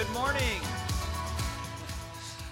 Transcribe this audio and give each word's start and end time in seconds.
Good 0.00 0.14
morning. 0.14 0.62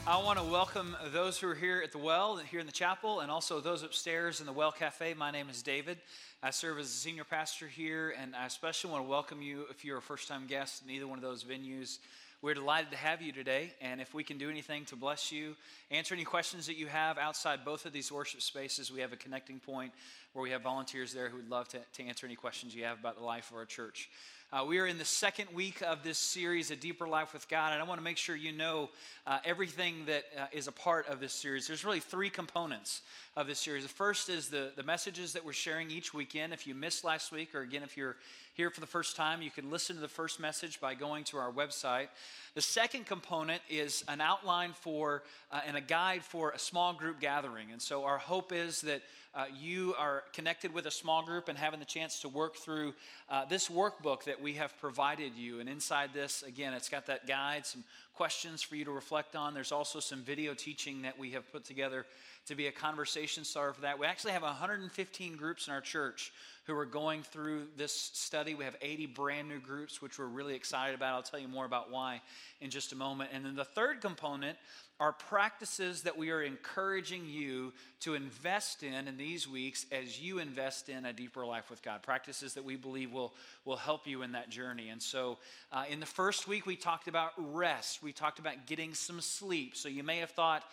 I 0.07 0.23
want 0.23 0.39
to 0.39 0.45
welcome 0.45 0.95
those 1.15 1.39
who 1.39 1.49
are 1.49 1.55
here 1.55 1.81
at 1.83 1.93
the 1.93 1.99
well, 1.99 2.37
here 2.37 2.61
in 2.61 2.67
the 2.67 2.73
chapel, 2.73 3.21
and 3.21 3.31
also 3.31 3.59
those 3.59 3.83
upstairs 3.83 4.41
in 4.41 4.45
the 4.45 4.53
Well 4.53 4.71
Cafe. 4.71 5.15
My 5.15 5.31
name 5.31 5.49
is 5.49 5.63
David. 5.63 5.97
I 6.43 6.51
serve 6.51 6.79
as 6.79 6.85
a 6.85 6.91
senior 6.91 7.25
pastor 7.25 7.67
here, 7.67 8.15
and 8.21 8.37
I 8.37 8.45
especially 8.45 8.91
want 8.91 9.05
to 9.07 9.09
welcome 9.09 9.41
you 9.41 9.65
if 9.71 9.83
you're 9.83 9.97
a 9.97 10.03
first 10.03 10.29
time 10.29 10.47
guest 10.47 10.83
in 10.85 10.91
either 10.91 11.07
one 11.07 11.17
of 11.17 11.23
those 11.23 11.43
venues. 11.43 12.01
We're 12.43 12.53
delighted 12.53 12.91
to 12.91 12.99
have 12.99 13.23
you 13.23 13.33
today, 13.33 13.73
and 13.81 13.99
if 14.03 14.13
we 14.13 14.25
can 14.25 14.37
do 14.37 14.51
anything 14.51 14.85
to 14.85 14.97
bless 14.97 15.33
you, 15.33 15.57
answer 15.91 16.15
any 16.15 16.25
questions 16.25 16.67
that 16.67 16.77
you 16.77 16.87
have 16.89 17.17
outside 17.17 17.65
both 17.65 17.87
of 17.87 17.95
these 17.95 18.13
worship 18.13 18.43
spaces, 18.43 18.93
we 18.93 19.01
have 19.01 19.15
a 19.15 19.17
connecting 19.17 19.59
point 19.59 19.93
where 20.35 20.43
we 20.43 20.51
have 20.51 20.61
volunteers 20.61 21.15
there 21.15 21.31
who 21.31 21.39
would 21.39 21.49
love 21.49 21.67
to, 21.69 21.79
to 21.95 22.05
answer 22.05 22.27
any 22.27 22.37
questions 22.37 22.75
you 22.75 22.85
have 22.85 23.01
about 23.01 23.17
the 23.17 23.25
life 23.25 23.51
of 23.51 23.57
our 23.57 23.65
church. 23.65 24.11
Uh, 24.51 24.65
we 24.67 24.79
are 24.79 24.87
in 24.87 24.97
the 24.97 25.05
second 25.05 25.47
week 25.53 25.83
of 25.83 26.03
this 26.03 26.17
series, 26.17 26.71
A 26.71 26.77
Deeper 26.77 27.07
Life 27.07 27.35
with 27.35 27.47
God, 27.51 27.75
and 27.75 27.83
I 27.83 27.85
want 27.85 28.01
to 28.01 28.03
make 28.03 28.17
sure 28.17 28.35
you 28.35 28.51
know 28.51 28.89
uh, 29.27 29.41
everything 29.45 30.07
that 30.07 30.25
uh, 30.39 30.47
is 30.53 30.69
a 30.69 30.73
part 30.73 31.07
of 31.07 31.21
this 31.21 31.35
series. 31.35 31.67
There's 31.67 31.85
really 31.85 32.01
three 32.01 32.31
components 32.31 33.03
of 33.37 33.47
this 33.47 33.59
series. 33.59 33.83
The 33.83 33.91
first 33.91 34.31
is 34.31 34.49
the, 34.49 34.73
the 34.75 34.83
messages 34.83 35.35
that 35.35 35.45
we're 35.45 35.53
sharing 35.53 35.91
each 35.91 36.15
weekend. 36.15 36.55
If 36.55 36.67
you 36.67 36.75
missed 36.75 37.05
last 37.05 37.31
week, 37.31 37.55
or 37.55 37.61
again, 37.61 37.83
if 37.83 37.95
you're 37.95 38.17
here 38.55 38.71
for 38.71 38.81
the 38.81 38.87
first 38.87 39.17
time, 39.17 39.43
you 39.43 39.51
can 39.51 39.71
listen 39.71 39.97
to 39.97 40.01
the 40.01 40.09
first 40.09 40.41
message 40.41 40.81
by 40.81 40.95
going 40.95 41.25
to 41.25 41.37
our 41.37 41.53
website. 41.53 42.09
The 42.55 42.63
second 42.63 43.05
component 43.05 43.61
is 43.69 44.03
an 44.09 44.23
outline 44.23 44.73
for 44.73 45.25
uh, 45.53 45.61
and 45.67 45.77
a 45.77 45.83
guide 45.83 46.25
for 46.25 46.53
a 46.53 46.59
small 46.59 46.95
group 46.95 47.21
gathering. 47.21 47.71
And 47.71 47.83
so 47.83 48.05
our 48.05 48.17
hope 48.17 48.53
is 48.53 48.81
that 48.81 49.03
uh, 49.39 49.45
you 49.57 49.95
are 49.97 50.25
connected 50.33 50.75
with 50.75 50.87
a 50.87 50.91
small 50.91 51.23
group 51.23 51.49
and 51.49 51.57
having 51.57 51.79
the 51.79 51.87
chance 51.87 52.19
to 52.19 52.29
work 52.29 52.57
through 52.57 52.93
uh, 53.31 53.45
this 53.45 53.69
workbook 53.69 54.25
that 54.25 54.43
we 54.43 54.55
have 54.55 54.77
provided 54.81 55.37
you. 55.37 55.61
And 55.61 55.69
inside 55.69 56.11
this, 56.13 56.43
again, 56.43 56.75
it's 56.75 56.89
got 56.89 57.07
that 57.07 57.29
guide, 57.29 57.65
some 57.65 57.85
questions 58.15 58.63
for 58.63 58.75
you 58.75 58.85
to 58.85 58.91
reflect 58.91 59.37
on. 59.37 59.55
There's 59.55 59.71
also 59.71 60.01
some 60.01 60.23
video 60.23 60.55
teaching 60.55 61.03
that 61.03 61.17
we 61.17 61.31
have 61.31 61.51
put 61.53 61.65
together 61.65 62.05
to 62.47 62.57
be 62.57 62.67
a 62.67 62.73
conversation 62.73 63.45
starter 63.45 63.75
for 63.75 63.83
that. 63.83 63.97
We 64.01 64.07
actually 64.07 64.33
have 64.33 64.43
115 64.43 65.37
groups 65.37 65.69
in 65.69 65.73
our 65.73 65.81
church 65.81 66.33
who 66.69 66.77
are 66.77 66.85
going 66.85 67.23
through 67.23 67.63
this 67.79 67.93
study. 67.93 68.55
We 68.55 68.65
have 68.65 68.77
80 68.83 69.07
brand 69.07 69.49
new 69.49 69.59
groups, 69.59 70.03
which 70.03 70.19
we're 70.19 70.27
really 70.27 70.55
excited 70.55 70.95
about. 70.95 71.15
I'll 71.15 71.23
tell 71.23 71.41
you 71.41 71.49
more 71.49 71.65
about 71.65 71.91
why 71.91 72.21
in 72.61 72.69
just 72.69 72.93
a 72.93 72.97
moment. 72.97 73.31
And 73.33 73.43
then 73.43 73.57
the 73.57 73.65
third 73.65 74.03
component 74.03 74.59
are 75.01 75.13
practices 75.13 76.03
that 76.03 76.19
we 76.19 76.31
are 76.31 76.43
encouraging 76.43 77.25
you 77.27 77.73
to 78.01 78.15
invest 78.15 78.83
in 78.83 79.09
in 79.09 79.17
these 79.17 79.49
weeks 79.49 79.87
as 79.91 80.21
you 80.21 80.41
invest 80.41 80.91
in 80.91 81.07
a 81.07 81.13
deeper 81.13 81.47
life 81.47 81.71
with 81.71 81.81
God. 81.83 82.03
Practices 82.03 82.53
that 82.53 82.65
we 82.65 82.77
believe 82.77 83.13
will, 83.13 83.33
will 83.65 83.77
help 83.77 84.07
you 84.07 84.21
in 84.21 84.33
that 84.33 84.51
journey. 84.51 84.91
And 84.91 85.01
so, 85.01 85.39
uh, 85.73 85.85
in 85.89 86.01
the 86.01 86.07
first 86.07 86.47
week, 86.47 86.67
we 86.67 86.77
talked 86.77 87.09
about 87.09 87.33
rest, 87.39 88.03
we 88.03 88.13
talked 88.13 88.41
about 88.41 88.67
getting 88.67 88.93
some 88.93 89.23
sleep. 89.23 89.75
So, 89.75 89.89
you 89.89 90.03
may 90.03 90.19
have 90.19 90.31
thought, 90.31 90.65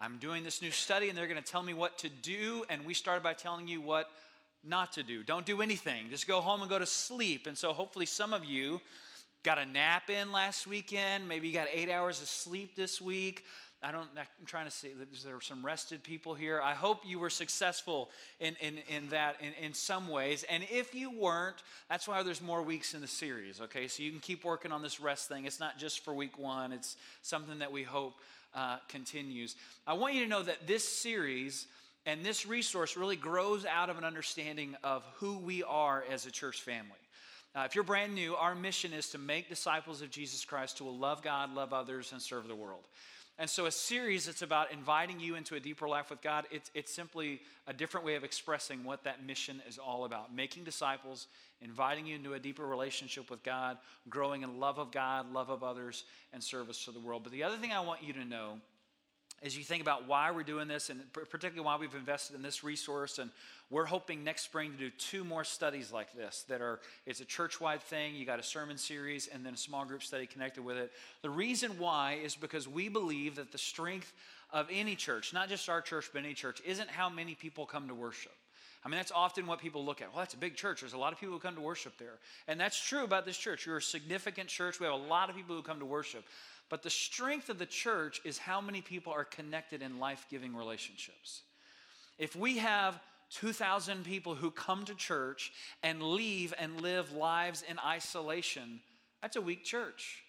I'm 0.00 0.18
doing 0.18 0.42
this 0.42 0.60
new 0.60 0.72
study 0.72 1.08
and 1.08 1.16
they're 1.16 1.28
going 1.28 1.40
to 1.40 1.48
tell 1.48 1.62
me 1.62 1.74
what 1.74 1.98
to 1.98 2.08
do. 2.08 2.64
And 2.68 2.84
we 2.84 2.94
started 2.94 3.22
by 3.22 3.34
telling 3.34 3.68
you 3.68 3.80
what 3.80 4.10
not 4.66 4.92
to 4.92 5.02
do. 5.02 5.22
Don't 5.22 5.46
do 5.46 5.62
anything. 5.62 6.10
Just 6.10 6.26
go 6.26 6.40
home 6.40 6.60
and 6.60 6.70
go 6.70 6.78
to 6.78 6.86
sleep. 6.86 7.46
And 7.46 7.56
so 7.56 7.72
hopefully 7.72 8.06
some 8.06 8.32
of 8.32 8.44
you 8.44 8.80
got 9.42 9.58
a 9.58 9.66
nap 9.66 10.08
in 10.10 10.32
last 10.32 10.66
weekend. 10.66 11.28
Maybe 11.28 11.48
you 11.48 11.54
got 11.54 11.68
eight 11.72 11.90
hours 11.90 12.22
of 12.22 12.28
sleep 12.28 12.74
this 12.74 13.00
week. 13.00 13.44
I 13.82 13.92
don't, 13.92 14.08
I'm 14.16 14.46
trying 14.46 14.64
to 14.64 14.70
see, 14.70 14.92
there 15.24 15.36
are 15.36 15.42
some 15.42 15.64
rested 15.64 16.02
people 16.02 16.32
here. 16.32 16.58
I 16.62 16.72
hope 16.72 17.02
you 17.04 17.18
were 17.18 17.28
successful 17.28 18.08
in, 18.40 18.56
in, 18.62 18.78
in 18.88 19.10
that 19.10 19.36
in, 19.40 19.52
in 19.62 19.74
some 19.74 20.08
ways. 20.08 20.42
And 20.48 20.64
if 20.72 20.94
you 20.94 21.10
weren't, 21.10 21.56
that's 21.90 22.08
why 22.08 22.22
there's 22.22 22.40
more 22.40 22.62
weeks 22.62 22.94
in 22.94 23.02
the 23.02 23.06
series, 23.06 23.60
okay? 23.60 23.86
So 23.86 24.02
you 24.02 24.10
can 24.10 24.20
keep 24.20 24.42
working 24.42 24.72
on 24.72 24.80
this 24.80 25.00
rest 25.00 25.28
thing. 25.28 25.44
It's 25.44 25.60
not 25.60 25.76
just 25.76 26.02
for 26.02 26.14
week 26.14 26.38
one, 26.38 26.72
it's 26.72 26.96
something 27.20 27.58
that 27.58 27.70
we 27.70 27.82
hope 27.82 28.14
uh, 28.54 28.78
continues. 28.88 29.54
I 29.86 29.92
want 29.92 30.14
you 30.14 30.22
to 30.22 30.30
know 30.30 30.42
that 30.42 30.66
this 30.66 30.88
series 30.88 31.66
and 32.06 32.24
this 32.24 32.46
resource 32.46 32.96
really 32.96 33.16
grows 33.16 33.64
out 33.64 33.90
of 33.90 33.98
an 33.98 34.04
understanding 34.04 34.76
of 34.84 35.02
who 35.16 35.38
we 35.38 35.62
are 35.62 36.04
as 36.10 36.26
a 36.26 36.30
church 36.30 36.60
family. 36.60 36.90
Uh, 37.56 37.62
if 37.64 37.74
you're 37.74 37.84
brand 37.84 38.14
new, 38.14 38.34
our 38.34 38.54
mission 38.54 38.92
is 38.92 39.08
to 39.10 39.18
make 39.18 39.48
disciples 39.48 40.02
of 40.02 40.10
Jesus 40.10 40.44
Christ 40.44 40.78
who 40.78 40.84
will 40.84 40.98
love 40.98 41.22
God, 41.22 41.54
love 41.54 41.72
others, 41.72 42.12
and 42.12 42.20
serve 42.20 42.48
the 42.48 42.54
world. 42.54 42.82
And 43.38 43.50
so, 43.50 43.66
a 43.66 43.70
series 43.70 44.26
that's 44.26 44.42
about 44.42 44.70
inviting 44.70 45.18
you 45.18 45.34
into 45.34 45.56
a 45.56 45.60
deeper 45.60 45.88
life 45.88 46.10
with 46.10 46.22
God, 46.22 46.46
it's, 46.52 46.70
it's 46.72 46.92
simply 46.92 47.40
a 47.66 47.72
different 47.72 48.06
way 48.06 48.14
of 48.14 48.22
expressing 48.22 48.84
what 48.84 49.02
that 49.04 49.26
mission 49.26 49.60
is 49.68 49.76
all 49.76 50.04
about 50.04 50.32
making 50.32 50.62
disciples, 50.62 51.26
inviting 51.60 52.06
you 52.06 52.14
into 52.14 52.34
a 52.34 52.38
deeper 52.38 52.64
relationship 52.64 53.30
with 53.30 53.42
God, 53.42 53.76
growing 54.08 54.42
in 54.42 54.60
love 54.60 54.78
of 54.78 54.92
God, 54.92 55.32
love 55.32 55.48
of 55.48 55.64
others, 55.64 56.04
and 56.32 56.42
service 56.42 56.84
to 56.84 56.92
the 56.92 57.00
world. 57.00 57.22
But 57.24 57.32
the 57.32 57.42
other 57.42 57.56
thing 57.56 57.72
I 57.72 57.80
want 57.80 58.04
you 58.04 58.12
to 58.12 58.24
know 58.24 58.60
as 59.42 59.56
you 59.56 59.64
think 59.64 59.82
about 59.82 60.06
why 60.06 60.30
we're 60.30 60.42
doing 60.42 60.68
this 60.68 60.90
and 60.90 61.00
particularly 61.12 61.60
why 61.60 61.76
we've 61.76 61.94
invested 61.94 62.36
in 62.36 62.42
this 62.42 62.64
resource 62.64 63.18
and 63.18 63.30
we're 63.70 63.84
hoping 63.84 64.24
next 64.24 64.42
spring 64.42 64.72
to 64.72 64.78
do 64.78 64.90
two 64.90 65.24
more 65.24 65.44
studies 65.44 65.92
like 65.92 66.14
this 66.14 66.44
that 66.48 66.60
are 66.60 66.80
it's 67.06 67.20
a 67.20 67.24
church-wide 67.24 67.82
thing 67.82 68.14
you 68.14 68.24
got 68.24 68.38
a 68.38 68.42
sermon 68.42 68.78
series 68.78 69.26
and 69.26 69.44
then 69.44 69.54
a 69.54 69.58
small 69.58 69.84
group 69.84 70.02
study 70.02 70.26
connected 70.26 70.64
with 70.64 70.76
it 70.76 70.92
the 71.22 71.30
reason 71.30 71.72
why 71.78 72.18
is 72.22 72.34
because 72.34 72.68
we 72.68 72.88
believe 72.88 73.36
that 73.36 73.52
the 73.52 73.58
strength 73.58 74.12
of 74.52 74.68
any 74.70 74.94
church 74.94 75.32
not 75.32 75.48
just 75.48 75.68
our 75.68 75.80
church 75.80 76.10
but 76.12 76.22
any 76.24 76.34
church 76.34 76.62
isn't 76.64 76.88
how 76.88 77.08
many 77.08 77.34
people 77.34 77.66
come 77.66 77.88
to 77.88 77.94
worship 77.94 78.32
I 78.84 78.90
mean, 78.90 78.98
that's 78.98 79.12
often 79.12 79.46
what 79.46 79.60
people 79.60 79.82
look 79.82 80.02
at. 80.02 80.10
Well, 80.10 80.18
that's 80.18 80.34
a 80.34 80.38
big 80.38 80.56
church. 80.56 80.80
There's 80.80 80.92
a 80.92 80.98
lot 80.98 81.14
of 81.14 81.18
people 81.18 81.32
who 81.32 81.40
come 81.40 81.54
to 81.54 81.60
worship 81.60 81.96
there. 81.98 82.18
And 82.46 82.60
that's 82.60 82.78
true 82.78 83.02
about 83.02 83.24
this 83.24 83.38
church. 83.38 83.64
You're 83.64 83.78
a 83.78 83.82
significant 83.82 84.50
church. 84.50 84.78
We 84.78 84.84
have 84.84 84.94
a 84.94 85.04
lot 85.04 85.30
of 85.30 85.36
people 85.36 85.56
who 85.56 85.62
come 85.62 85.78
to 85.78 85.86
worship. 85.86 86.24
But 86.68 86.82
the 86.82 86.90
strength 86.90 87.50
of 87.50 87.58
the 87.58 87.66
church 87.66 88.20
is 88.24 88.38
how 88.38 88.60
many 88.60 88.80
people 88.80 89.12
are 89.12 89.24
connected 89.24 89.82
in 89.82 89.98
life 89.98 90.26
giving 90.30 90.56
relationships. 90.56 91.42
If 92.18 92.34
we 92.34 92.58
have 92.58 92.98
2,000 93.30 94.04
people 94.04 94.34
who 94.34 94.50
come 94.50 94.84
to 94.86 94.94
church 94.94 95.52
and 95.82 96.02
leave 96.02 96.54
and 96.58 96.80
live 96.80 97.12
lives 97.12 97.62
in 97.68 97.78
isolation, 97.78 98.80
that's 99.20 99.36
a 99.36 99.42
weak 99.42 99.64
church. 99.64 100.23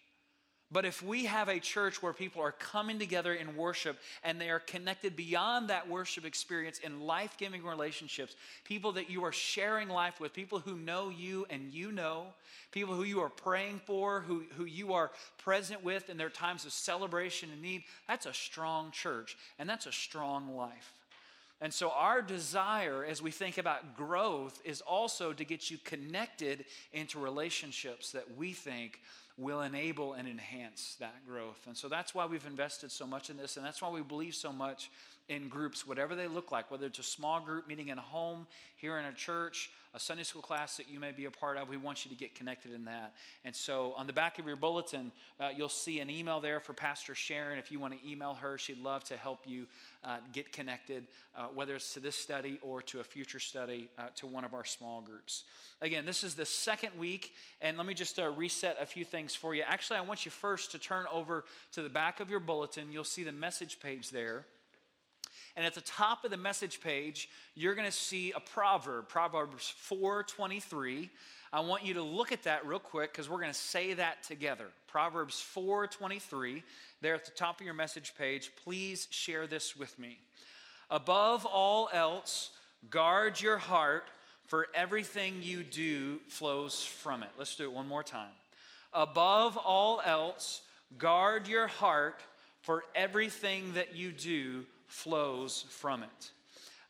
But 0.71 0.85
if 0.85 1.03
we 1.03 1.25
have 1.25 1.47
a 1.47 1.59
church 1.59 2.01
where 2.01 2.11
people 2.11 2.41
are 2.41 2.51
coming 2.51 2.97
together 2.97 3.33
in 3.33 3.55
worship 3.55 3.99
and 4.23 4.41
they 4.41 4.49
are 4.49 4.59
connected 4.59 5.15
beyond 5.15 5.69
that 5.69 5.87
worship 5.87 6.25
experience 6.25 6.79
in 6.79 7.01
life 7.01 7.37
giving 7.37 7.63
relationships, 7.63 8.35
people 8.63 8.93
that 8.93 9.09
you 9.09 9.23
are 9.23 9.31
sharing 9.31 9.89
life 9.89 10.19
with, 10.19 10.33
people 10.33 10.57
who 10.59 10.75
know 10.75 11.09
you 11.09 11.45
and 11.51 11.71
you 11.71 11.91
know, 11.91 12.27
people 12.71 12.95
who 12.95 13.03
you 13.03 13.21
are 13.21 13.29
praying 13.29 13.79
for, 13.85 14.21
who, 14.21 14.43
who 14.57 14.65
you 14.65 14.93
are 14.93 15.11
present 15.37 15.83
with 15.83 16.09
in 16.09 16.17
their 16.17 16.29
times 16.29 16.65
of 16.65 16.71
celebration 16.71 17.49
and 17.51 17.61
need, 17.61 17.83
that's 18.07 18.25
a 18.25 18.33
strong 18.33 18.89
church 18.89 19.37
and 19.59 19.69
that's 19.69 19.85
a 19.85 19.91
strong 19.91 20.55
life. 20.55 20.93
And 21.61 21.73
so, 21.73 21.91
our 21.91 22.21
desire 22.21 23.05
as 23.05 23.21
we 23.21 23.31
think 23.31 23.57
about 23.57 23.95
growth 23.95 24.59
is 24.65 24.81
also 24.81 25.31
to 25.31 25.45
get 25.45 25.71
you 25.71 25.77
connected 25.85 26.65
into 26.91 27.17
relationships 27.17 28.11
that 28.11 28.35
we 28.35 28.51
think 28.51 28.99
will 29.37 29.61
enable 29.61 30.13
and 30.13 30.27
enhance 30.27 30.95
that 30.99 31.15
growth. 31.27 31.59
And 31.67 31.75
so 31.75 31.89
that's 31.89 32.15
why 32.15 32.25
we've 32.25 32.45
invested 32.45 32.91
so 32.91 33.05
much 33.05 33.29
in 33.29 33.37
this, 33.37 33.57
and 33.57 33.65
that's 33.65 33.81
why 33.81 33.89
we 33.89 34.01
believe 34.01 34.35
so 34.35 34.53
much 34.53 34.89
in 35.27 35.47
groups, 35.47 35.87
whatever 35.87 36.15
they 36.15 36.27
look 36.27 36.51
like, 36.51 36.69
whether 36.69 36.85
it's 36.85 36.99
a 36.99 37.03
small 37.03 37.39
group 37.39 37.67
meeting 37.67 37.87
in 37.87 37.97
a 37.97 38.01
home, 38.01 38.45
here 38.75 38.97
in 38.97 39.05
a 39.05 39.13
church, 39.13 39.71
a 39.95 39.99
Sunday 39.99 40.23
school 40.23 40.41
class 40.41 40.77
that 40.77 40.89
you 40.89 40.99
may 40.99 41.11
be 41.11 41.25
a 41.25 41.31
part 41.31 41.57
of. 41.57 41.69
We 41.69 41.77
want 41.77 42.05
you 42.05 42.11
to 42.11 42.17
get 42.17 42.35
connected 42.35 42.73
in 42.73 42.85
that. 42.85 43.13
And 43.45 43.55
so 43.55 43.93
on 43.97 44.07
the 44.07 44.13
back 44.13 44.37
of 44.37 44.45
your 44.45 44.57
bulletin, 44.57 45.11
uh, 45.39 45.49
you'll 45.55 45.69
see 45.69 46.01
an 46.01 46.09
email 46.09 46.41
there 46.41 46.59
for 46.59 46.73
Pastor 46.73 47.15
Sharon. 47.15 47.57
If 47.57 47.71
you 47.71 47.79
want 47.79 47.99
to 47.99 48.09
email 48.09 48.33
her, 48.35 48.57
she'd 48.57 48.83
love 48.83 49.05
to 49.05 49.15
help 49.15 49.39
you 49.45 49.65
uh, 50.03 50.17
get 50.33 50.51
connected, 50.51 51.07
uh, 51.35 51.45
whether 51.53 51.75
it's 51.75 51.93
to 51.93 52.01
this 52.01 52.15
study 52.15 52.59
or 52.61 52.81
to 52.83 52.99
a 52.99 53.03
future 53.03 53.39
study 53.39 53.89
uh, 53.97 54.07
to 54.17 54.27
one 54.27 54.43
of 54.43 54.53
our 54.53 54.65
small 54.65 55.01
groups. 55.01 55.45
Again, 55.81 56.05
this 56.05 56.23
is 56.23 56.35
the 56.35 56.45
second 56.45 56.91
week, 56.99 57.33
and 57.61 57.77
let 57.77 57.87
me 57.87 57.93
just 57.93 58.19
uh, 58.19 58.29
reset 58.29 58.77
a 58.79 58.85
few 58.85 59.05
things 59.05 59.33
for 59.33 59.55
you. 59.55 59.63
Actually, 59.65 59.99
I 59.99 60.01
want 60.01 60.25
you 60.25 60.31
first 60.31 60.71
to 60.71 60.77
turn 60.77 61.05
over 61.11 61.45
to 61.71 61.81
the 61.81 61.89
back 61.89 62.19
of 62.19 62.29
your 62.29 62.41
bulletin. 62.41 62.91
You'll 62.91 63.05
see 63.05 63.23
the 63.23 63.31
message 63.31 63.79
page 63.79 64.09
there. 64.09 64.45
And 65.55 65.65
at 65.65 65.73
the 65.73 65.81
top 65.81 66.25
of 66.25 66.31
the 66.31 66.37
message 66.37 66.81
page, 66.81 67.29
you're 67.55 67.75
going 67.75 67.87
to 67.87 67.91
see 67.91 68.33
a 68.33 68.39
proverb, 68.39 69.07
Proverbs 69.07 69.73
4:23. 69.89 71.09
I 71.53 71.61
want 71.61 71.85
you 71.85 71.93
to 71.93 72.01
look 72.01 72.33
at 72.33 72.43
that 72.43 72.65
real 72.65 72.79
quick 72.79 73.13
because 73.13 73.29
we're 73.29 73.39
going 73.39 73.53
to 73.53 73.57
say 73.57 73.93
that 73.93 74.23
together. 74.23 74.67
Proverbs 74.87 75.41
4:23, 75.55 76.63
there 77.01 77.15
at 77.15 77.25
the 77.25 77.31
top 77.31 77.61
of 77.61 77.65
your 77.65 77.75
message 77.75 78.13
page. 78.17 78.51
Please 78.63 79.07
share 79.11 79.47
this 79.47 79.75
with 79.75 79.97
me. 79.97 80.17
Above 80.89 81.45
all 81.45 81.89
else, 81.93 82.51
guard 82.89 83.39
your 83.39 83.57
heart, 83.57 84.09
for 84.47 84.67
everything 84.75 85.41
you 85.41 85.63
do 85.63 86.19
flows 86.27 86.83
from 86.83 87.23
it. 87.23 87.29
Let's 87.37 87.55
do 87.55 87.63
it 87.63 87.71
one 87.71 87.87
more 87.87 88.03
time. 88.03 88.31
Above 88.93 89.57
all 89.57 90.01
else, 90.05 90.61
guard 90.97 91.47
your 91.47 91.67
heart, 91.67 92.21
for 92.61 92.83
everything 92.95 93.73
that 93.73 93.95
you 93.95 94.11
do 94.11 94.65
flows 94.87 95.65
from 95.69 96.03
it. 96.03 96.31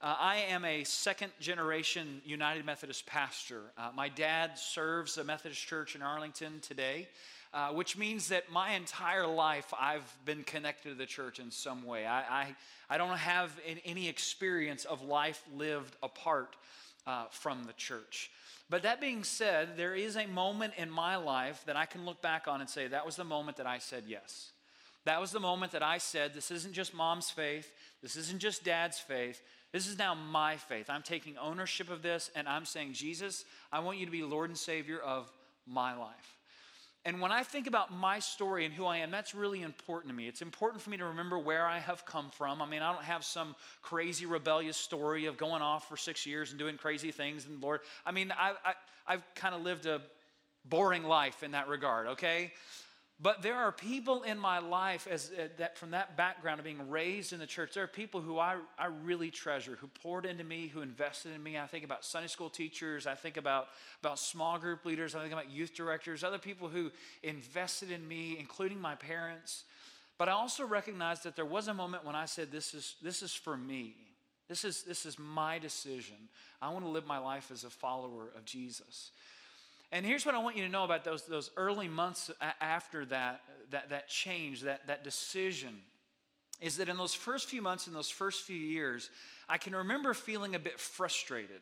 Uh, 0.02 0.16
I 0.20 0.36
am 0.50 0.66
a 0.66 0.84
second 0.84 1.32
generation 1.40 2.22
United 2.26 2.66
Methodist 2.66 3.06
pastor. 3.06 3.62
Uh, 3.78 3.90
my 3.96 4.10
dad 4.10 4.60
serves 4.60 5.18
a 5.18 5.24
Methodist 5.24 5.66
church 5.66 5.96
in 5.96 6.02
Arlington 6.02 6.60
today. 6.62 7.08
uh, 7.56 7.70
which 7.70 7.98
means 7.98 8.28
that 8.28 8.52
my 8.52 8.72
entire 8.72 9.26
life 9.26 9.74
I've 9.80 10.14
been 10.26 10.44
connected 10.44 10.90
to 10.90 10.96
the 10.96 11.06
church 11.06 11.40
in 11.40 11.50
some 11.52 11.86
way. 11.86 12.06
I, 12.06 12.20
I, 12.20 12.56
I 12.90 12.98
don't 12.98 13.18
have 13.18 13.50
any 13.86 14.10
experience 14.10 14.84
of 14.84 15.02
life 15.02 15.42
lived 15.56 15.96
apart 16.04 16.58
uh, 17.08 17.26
from 17.32 17.64
the 17.64 17.72
church. 17.74 18.30
But 18.70 18.84
that 18.84 19.00
being 19.00 19.24
said, 19.24 19.78
there 19.78 19.96
is 19.96 20.18
a 20.18 20.28
moment 20.28 20.74
in 20.78 20.90
my 20.90 21.16
life 21.16 21.64
that 21.66 21.78
I 21.78 21.86
can 21.86 22.04
look 22.04 22.22
back 22.22 22.46
on 22.48 22.60
and 22.60 22.70
say, 22.70 22.88
that 22.88 23.06
was 23.06 23.16
the 23.16 23.24
moment 23.24 23.56
that 23.58 23.68
I 23.68 23.78
said 23.78 24.04
yes. 24.06 24.52
That 25.06 25.22
was 25.22 25.32
the 25.32 25.40
moment 25.40 25.72
that 25.74 25.84
I 25.84 26.00
said, 26.00 26.34
this 26.34 26.52
isn't 26.52 26.74
just 26.74 26.94
mom's 26.94 27.30
faith, 27.30 27.72
this 28.02 28.16
isn't 28.16 28.40
just 28.40 28.64
dad's 28.64 29.00
faith, 29.00 29.42
this 29.72 29.88
is 29.88 29.98
now 29.98 30.16
my 30.16 30.58
faith. 30.58 30.90
I'm 30.90 31.04
taking 31.04 31.38
ownership 31.38 31.90
of 31.90 32.02
this 32.02 32.32
and 32.36 32.48
I'm 32.48 32.66
saying, 32.66 32.94
Jesus, 32.94 33.46
I 33.72 33.80
want 33.80 33.98
you 33.98 34.06
to 34.06 34.12
be 34.12 34.24
Lord 34.24 34.50
and 34.50 34.58
Savior 34.58 35.00
of 35.00 35.32
my 35.68 35.96
life. 35.96 36.38
And 37.08 37.22
when 37.22 37.32
I 37.32 37.44
think 37.44 37.68
about 37.68 37.94
my 37.94 38.18
story 38.18 38.66
and 38.66 38.74
who 38.74 38.86
I 38.86 38.98
am, 38.98 39.12
that's 39.12 39.36
really 39.36 39.62
important 39.62 40.12
to 40.12 40.16
me. 40.16 40.28
It's 40.28 40.42
important 40.42 40.82
for 40.82 40.90
me 40.90 40.98
to 40.98 41.06
remember 41.06 41.38
where 41.38 41.68
I 41.68 41.78
have 41.78 42.04
come 42.04 42.32
from. 42.32 42.64
I 42.64 42.66
mean, 42.66 42.82
I 42.82 42.92
don't 42.92 43.04
have 43.04 43.24
some 43.24 43.56
crazy 43.84 44.26
rebellious 44.26 44.76
story 44.76 45.28
of 45.28 45.38
going 45.38 45.62
off 45.62 45.88
for 45.88 45.98
six 45.98 46.26
years 46.26 46.50
and 46.50 46.58
doing 46.58 46.78
crazy 46.78 47.12
things. 47.12 47.46
And 47.46 47.62
Lord, 47.62 47.82
I 48.08 48.12
mean, 48.12 48.34
I, 48.36 48.54
I, 48.66 48.74
I've 49.06 49.24
kind 49.36 49.54
of 49.54 49.62
lived 49.62 49.86
a 49.86 50.02
boring 50.68 51.04
life 51.04 51.44
in 51.44 51.52
that 51.52 51.68
regard, 51.68 52.08
okay? 52.08 52.52
But 53.22 53.42
there 53.42 53.56
are 53.56 53.72
people 53.72 54.24
in 54.24 54.38
my 54.38 54.60
life 54.60 55.08
as, 55.10 55.32
uh, 55.32 55.48
that 55.58 55.78
from 55.78 55.92
that 55.92 56.18
background 56.18 56.60
of 56.60 56.66
being 56.66 56.90
raised 56.90 57.32
in 57.32 57.40
the 57.40 57.48
church, 57.48 57.74
there 57.74 57.84
are 57.84 57.88
people 57.88 58.20
who 58.20 58.38
I, 58.38 58.58
I 58.78 58.88
really 58.88 59.32
treasure, 59.32 59.78
who 59.80 59.88
poured 59.88 60.26
into 60.26 60.44
me, 60.44 60.68
who 60.68 60.82
invested 60.82 61.34
in 61.34 61.42
me. 61.42 61.58
I 61.58 61.66
think 61.66 61.86
about 61.86 62.04
Sunday 62.04 62.28
school 62.28 62.50
teachers, 62.50 63.08
I 63.08 63.16
think 63.16 63.38
about, 63.38 63.68
about 64.02 64.20
small 64.20 64.60
group 64.60 64.84
leaders, 64.84 65.16
I 65.16 65.22
think 65.22 65.32
about 65.32 65.50
youth 65.50 65.74
directors, 65.74 66.26
other 66.26 66.38
people 66.38 66.68
who 66.68 66.92
invested 67.24 67.90
in 67.90 68.06
me, 68.06 68.36
including 68.38 68.82
my 68.82 68.96
parents. 68.96 69.64
But 70.18 70.28
I 70.28 70.34
also 70.34 70.66
recognize 70.66 71.24
that 71.24 71.38
there 71.38 71.46
was 71.46 71.70
a 71.70 71.74
moment 71.74 72.04
when 72.06 72.16
I 72.16 72.26
said, 72.26 72.52
This 72.52 72.74
is, 72.74 72.96
this 73.02 73.22
is 73.22 73.34
for 73.34 73.56
me. 73.56 73.96
This 74.48 74.64
is, 74.64 74.84
this 74.84 75.06
is 75.06 75.18
my 75.18 75.58
decision. 75.58 76.18
I 76.62 76.70
want 76.70 76.86
to 76.86 76.92
live 76.92 77.08
my 77.08 77.18
life 77.18 77.50
as 77.52 77.64
a 77.64 77.70
follower 77.70 78.30
of 78.36 78.46
Jesus. 78.46 79.12
And 79.92 80.06
here's 80.06 80.26
what 80.26 80.36
I 80.36 80.40
want 80.40 80.58
you 80.58 80.64
to 80.64 80.70
know 80.70 80.84
about 80.84 81.04
those, 81.04 81.24
those 81.24 81.52
early 81.58 81.88
months 81.88 82.32
after 82.60 83.06
that, 83.06 83.42
that, 83.72 83.90
that 83.90 84.10
change, 84.10 84.62
that, 84.62 84.88
that 84.88 85.04
decision, 85.04 85.82
is 86.62 86.78
that 86.78 86.90
in 86.90 86.98
those 86.98 87.14
first 87.14 87.50
few 87.50 87.62
months, 87.62 87.88
in 87.88 87.94
those 87.94 88.10
first 88.10 88.44
few 88.44 88.56
years, 88.56 89.10
I 89.48 89.58
can 89.58 89.76
remember 89.76 90.14
feeling 90.14 90.56
a 90.56 90.60
bit 90.60 90.80
frustrated 90.80 91.62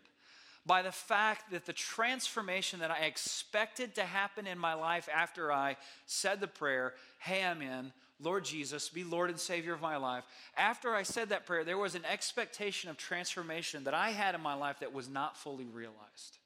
by 0.66 0.82
the 0.82 0.92
fact 0.92 1.52
that 1.52 1.66
the 1.66 1.74
transformation 1.74 2.80
that 2.80 2.92
I 2.92 3.00
expected 3.00 3.96
to 3.96 4.04
happen 4.04 4.48
in 4.48 4.58
my 4.58 4.74
life 4.74 5.10
after 5.14 5.52
I 5.52 5.76
said 6.06 6.40
the 6.40 6.48
prayer, 6.48 6.94
Hey, 7.20 7.44
I'm 7.44 7.62
in, 7.62 7.92
Lord 8.22 8.46
Jesus, 8.46 8.88
be 8.90 9.04
Lord 9.04 9.30
and 9.30 9.40
Savior 9.40 9.74
of 9.74 9.82
my 9.82 9.98
life. 9.98 10.24
After 10.56 10.96
I 10.96 11.04
said 11.04 11.30
that 11.30 11.46
prayer, 11.46 11.66
there 11.66 11.78
was 11.78 11.96
an 11.96 12.06
expectation 12.06 12.90
of 12.90 12.98
transformation 12.98 13.84
that 13.84 13.94
I 13.94 14.12
had 14.12 14.36
in 14.36 14.42
my 14.42 14.54
life 14.54 14.80
that 14.80 14.94
was 14.94 15.10
not 15.10 15.38
fully 15.38 15.66
realized. 15.66 16.38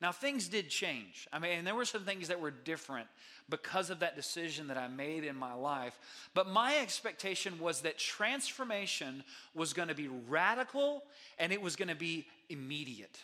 Now, 0.00 0.12
things 0.12 0.48
did 0.48 0.68
change. 0.68 1.26
I 1.32 1.40
mean, 1.40 1.58
and 1.58 1.66
there 1.66 1.74
were 1.74 1.84
some 1.84 2.04
things 2.04 2.28
that 2.28 2.40
were 2.40 2.52
different 2.52 3.08
because 3.48 3.90
of 3.90 4.00
that 4.00 4.14
decision 4.14 4.68
that 4.68 4.76
I 4.76 4.86
made 4.86 5.24
in 5.24 5.34
my 5.34 5.54
life. 5.54 5.98
But 6.34 6.48
my 6.48 6.76
expectation 6.76 7.58
was 7.58 7.80
that 7.80 7.98
transformation 7.98 9.24
was 9.54 9.72
going 9.72 9.88
to 9.88 9.94
be 9.94 10.08
radical 10.28 11.02
and 11.38 11.52
it 11.52 11.60
was 11.60 11.74
going 11.74 11.88
to 11.88 11.96
be 11.96 12.26
immediate. 12.48 13.18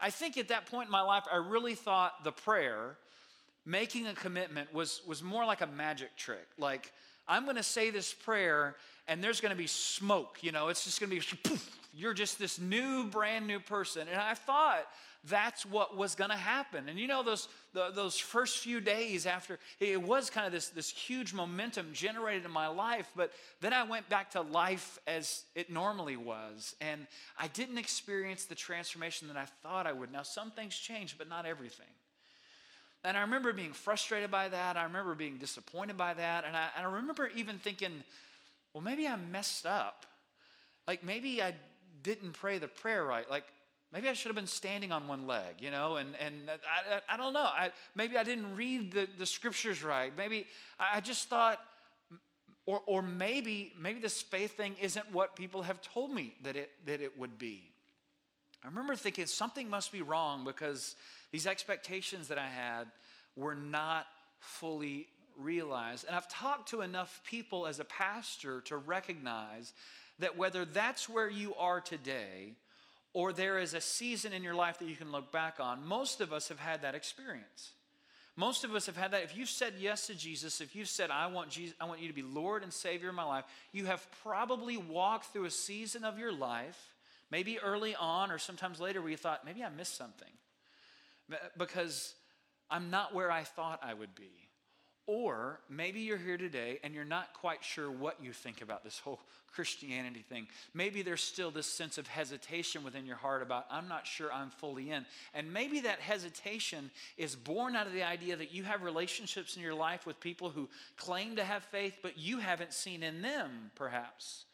I 0.00 0.10
think 0.10 0.36
at 0.38 0.48
that 0.48 0.66
point 0.66 0.86
in 0.86 0.92
my 0.92 1.00
life, 1.00 1.24
I 1.32 1.36
really 1.36 1.74
thought 1.74 2.22
the 2.22 2.32
prayer, 2.32 2.96
making 3.64 4.06
a 4.06 4.14
commitment, 4.14 4.72
was, 4.72 5.00
was 5.06 5.22
more 5.22 5.44
like 5.44 5.60
a 5.60 5.66
magic 5.66 6.14
trick. 6.16 6.46
Like, 6.56 6.92
I'm 7.26 7.44
going 7.44 7.56
to 7.56 7.62
say 7.62 7.90
this 7.90 8.12
prayer 8.12 8.76
and 9.08 9.24
there's 9.24 9.40
going 9.40 9.50
to 9.50 9.56
be 9.56 9.66
smoke. 9.66 10.38
You 10.42 10.52
know, 10.52 10.68
it's 10.68 10.84
just 10.84 11.00
going 11.00 11.10
to 11.10 11.16
be 11.16 11.22
poof, 11.48 11.78
you're 11.94 12.14
just 12.14 12.38
this 12.38 12.60
new, 12.60 13.04
brand 13.04 13.46
new 13.46 13.60
person. 13.60 14.06
And 14.10 14.20
I 14.20 14.34
thought 14.34 14.86
that's 15.28 15.64
what 15.64 15.96
was 15.96 16.14
going 16.14 16.30
to 16.30 16.36
happen. 16.36 16.88
And 16.88 16.98
you 16.98 17.06
know, 17.06 17.22
those, 17.22 17.48
the, 17.72 17.90
those 17.94 18.18
first 18.18 18.58
few 18.58 18.80
days 18.80 19.26
after, 19.26 19.58
it 19.80 20.02
was 20.02 20.30
kind 20.30 20.46
of 20.46 20.52
this, 20.52 20.68
this 20.68 20.90
huge 20.90 21.32
momentum 21.32 21.88
generated 21.92 22.44
in 22.44 22.50
my 22.50 22.66
life, 22.66 23.10
but 23.16 23.32
then 23.60 23.72
I 23.72 23.84
went 23.84 24.08
back 24.08 24.30
to 24.32 24.42
life 24.42 24.98
as 25.06 25.44
it 25.54 25.70
normally 25.70 26.16
was. 26.16 26.74
And 26.80 27.06
I 27.38 27.48
didn't 27.48 27.78
experience 27.78 28.44
the 28.44 28.54
transformation 28.54 29.28
that 29.28 29.36
I 29.36 29.46
thought 29.62 29.86
I 29.86 29.92
would. 29.92 30.12
Now, 30.12 30.22
some 30.22 30.50
things 30.50 30.76
changed, 30.76 31.16
but 31.16 31.28
not 31.28 31.46
everything. 31.46 31.86
And 33.04 33.16
I 33.16 33.20
remember 33.20 33.52
being 33.52 33.72
frustrated 33.72 34.30
by 34.30 34.48
that. 34.48 34.76
I 34.76 34.84
remember 34.84 35.14
being 35.14 35.36
disappointed 35.36 35.96
by 35.96 36.14
that. 36.14 36.44
And 36.46 36.56
I, 36.56 36.68
and 36.76 36.86
I 36.86 36.90
remember 36.90 37.30
even 37.36 37.58
thinking, 37.58 38.02
well, 38.72 38.82
maybe 38.82 39.06
I 39.06 39.16
messed 39.16 39.66
up. 39.66 40.06
Like 40.88 41.04
maybe 41.04 41.42
I 41.42 41.54
didn't 42.02 42.32
pray 42.32 42.58
the 42.58 42.68
prayer 42.68 43.04
right. 43.04 43.28
Like 43.30 43.44
maybe 43.94 44.08
I 44.08 44.12
should 44.12 44.28
have 44.28 44.36
been 44.36 44.48
standing 44.48 44.90
on 44.90 45.06
one 45.06 45.28
leg, 45.28 45.54
you 45.60 45.70
know, 45.70 45.96
and, 45.96 46.10
and 46.20 46.34
I, 46.50 46.96
I, 46.96 47.14
I 47.14 47.16
don't 47.16 47.32
know. 47.32 47.44
I, 47.44 47.70
maybe 47.94 48.18
I 48.18 48.24
didn't 48.24 48.56
read 48.56 48.92
the, 48.92 49.08
the 49.18 49.24
scriptures 49.24 49.84
right. 49.84 50.12
Maybe 50.16 50.46
I 50.78 51.00
just 51.00 51.28
thought, 51.28 51.60
or, 52.66 52.82
or 52.86 53.02
maybe, 53.02 53.72
maybe 53.80 54.00
this 54.00 54.20
faith 54.20 54.56
thing 54.56 54.74
isn't 54.82 55.12
what 55.12 55.36
people 55.36 55.62
have 55.62 55.80
told 55.80 56.12
me 56.12 56.34
that 56.42 56.56
it, 56.56 56.70
that 56.86 57.00
it 57.00 57.16
would 57.18 57.38
be. 57.38 57.70
I 58.64 58.68
remember 58.68 58.96
thinking 58.96 59.26
something 59.26 59.70
must 59.70 59.92
be 59.92 60.02
wrong 60.02 60.44
because 60.44 60.96
these 61.30 61.46
expectations 61.46 62.28
that 62.28 62.38
I 62.38 62.48
had 62.48 62.86
were 63.36 63.54
not 63.54 64.06
fully 64.40 65.06
realized. 65.38 66.04
And 66.06 66.16
I've 66.16 66.28
talked 66.28 66.70
to 66.70 66.80
enough 66.80 67.20
people 67.24 67.66
as 67.66 67.78
a 67.78 67.84
pastor 67.84 68.60
to 68.62 68.76
recognize 68.76 69.72
that 70.18 70.36
whether 70.36 70.64
that's 70.64 71.08
where 71.08 71.28
you 71.28 71.54
are 71.56 71.80
today 71.80 72.54
or 73.14 73.32
there 73.32 73.58
is 73.58 73.72
a 73.72 73.80
season 73.80 74.32
in 74.32 74.42
your 74.42 74.54
life 74.54 74.78
that 74.80 74.88
you 74.88 74.96
can 74.96 75.10
look 75.12 75.32
back 75.32 75.56
on, 75.60 75.86
most 75.86 76.20
of 76.20 76.32
us 76.32 76.48
have 76.48 76.58
had 76.58 76.82
that 76.82 76.94
experience. 76.94 77.70
Most 78.36 78.64
of 78.64 78.74
us 78.74 78.86
have 78.86 78.96
had 78.96 79.12
that. 79.12 79.22
If 79.22 79.36
you 79.36 79.46
said 79.46 79.74
yes 79.78 80.08
to 80.08 80.14
Jesus, 80.14 80.60
if 80.60 80.74
you 80.74 80.84
said, 80.84 81.10
I 81.10 81.28
want, 81.28 81.50
Jesus, 81.50 81.76
I 81.80 81.84
want 81.84 82.00
you 82.00 82.08
to 82.08 82.14
be 82.14 82.22
Lord 82.22 82.64
and 82.64 82.72
Savior 82.72 83.08
in 83.08 83.14
my 83.14 83.24
life, 83.24 83.44
you 83.72 83.86
have 83.86 84.04
probably 84.24 84.76
walked 84.76 85.26
through 85.26 85.44
a 85.44 85.50
season 85.50 86.02
of 86.02 86.18
your 86.18 86.32
life, 86.32 86.92
maybe 87.30 87.60
early 87.60 87.94
on 87.94 88.32
or 88.32 88.38
sometimes 88.38 88.80
later, 88.80 89.00
where 89.00 89.10
you 89.10 89.16
thought, 89.16 89.44
maybe 89.44 89.62
I 89.62 89.68
missed 89.68 89.96
something 89.96 90.28
because 91.56 92.14
I'm 92.68 92.90
not 92.90 93.14
where 93.14 93.30
I 93.30 93.44
thought 93.44 93.78
I 93.84 93.94
would 93.94 94.16
be. 94.16 94.43
Or 95.06 95.60
maybe 95.68 96.00
you're 96.00 96.16
here 96.16 96.38
today 96.38 96.78
and 96.82 96.94
you're 96.94 97.04
not 97.04 97.34
quite 97.34 97.62
sure 97.62 97.90
what 97.90 98.16
you 98.22 98.32
think 98.32 98.62
about 98.62 98.84
this 98.84 98.98
whole 98.98 99.20
Christianity 99.54 100.24
thing. 100.28 100.48
Maybe 100.72 101.02
there's 101.02 101.22
still 101.22 101.50
this 101.50 101.66
sense 101.66 101.98
of 101.98 102.06
hesitation 102.06 102.82
within 102.82 103.06
your 103.06 103.16
heart 103.16 103.42
about, 103.42 103.66
I'm 103.70 103.86
not 103.86 104.06
sure 104.06 104.32
I'm 104.32 104.50
fully 104.50 104.90
in. 104.90 105.04
And 105.34 105.52
maybe 105.52 105.80
that 105.80 106.00
hesitation 106.00 106.90
is 107.16 107.36
born 107.36 107.76
out 107.76 107.86
of 107.86 107.92
the 107.92 108.02
idea 108.02 108.34
that 108.36 108.52
you 108.52 108.64
have 108.64 108.82
relationships 108.82 109.56
in 109.56 109.62
your 109.62 109.74
life 109.74 110.06
with 110.06 110.18
people 110.20 110.50
who 110.50 110.68
claim 110.96 111.36
to 111.36 111.44
have 111.44 111.62
faith, 111.64 111.98
but 112.02 112.18
you 112.18 112.38
haven't 112.38 112.72
seen 112.72 113.02
in 113.02 113.22
them, 113.22 113.70
perhaps, 113.76 114.46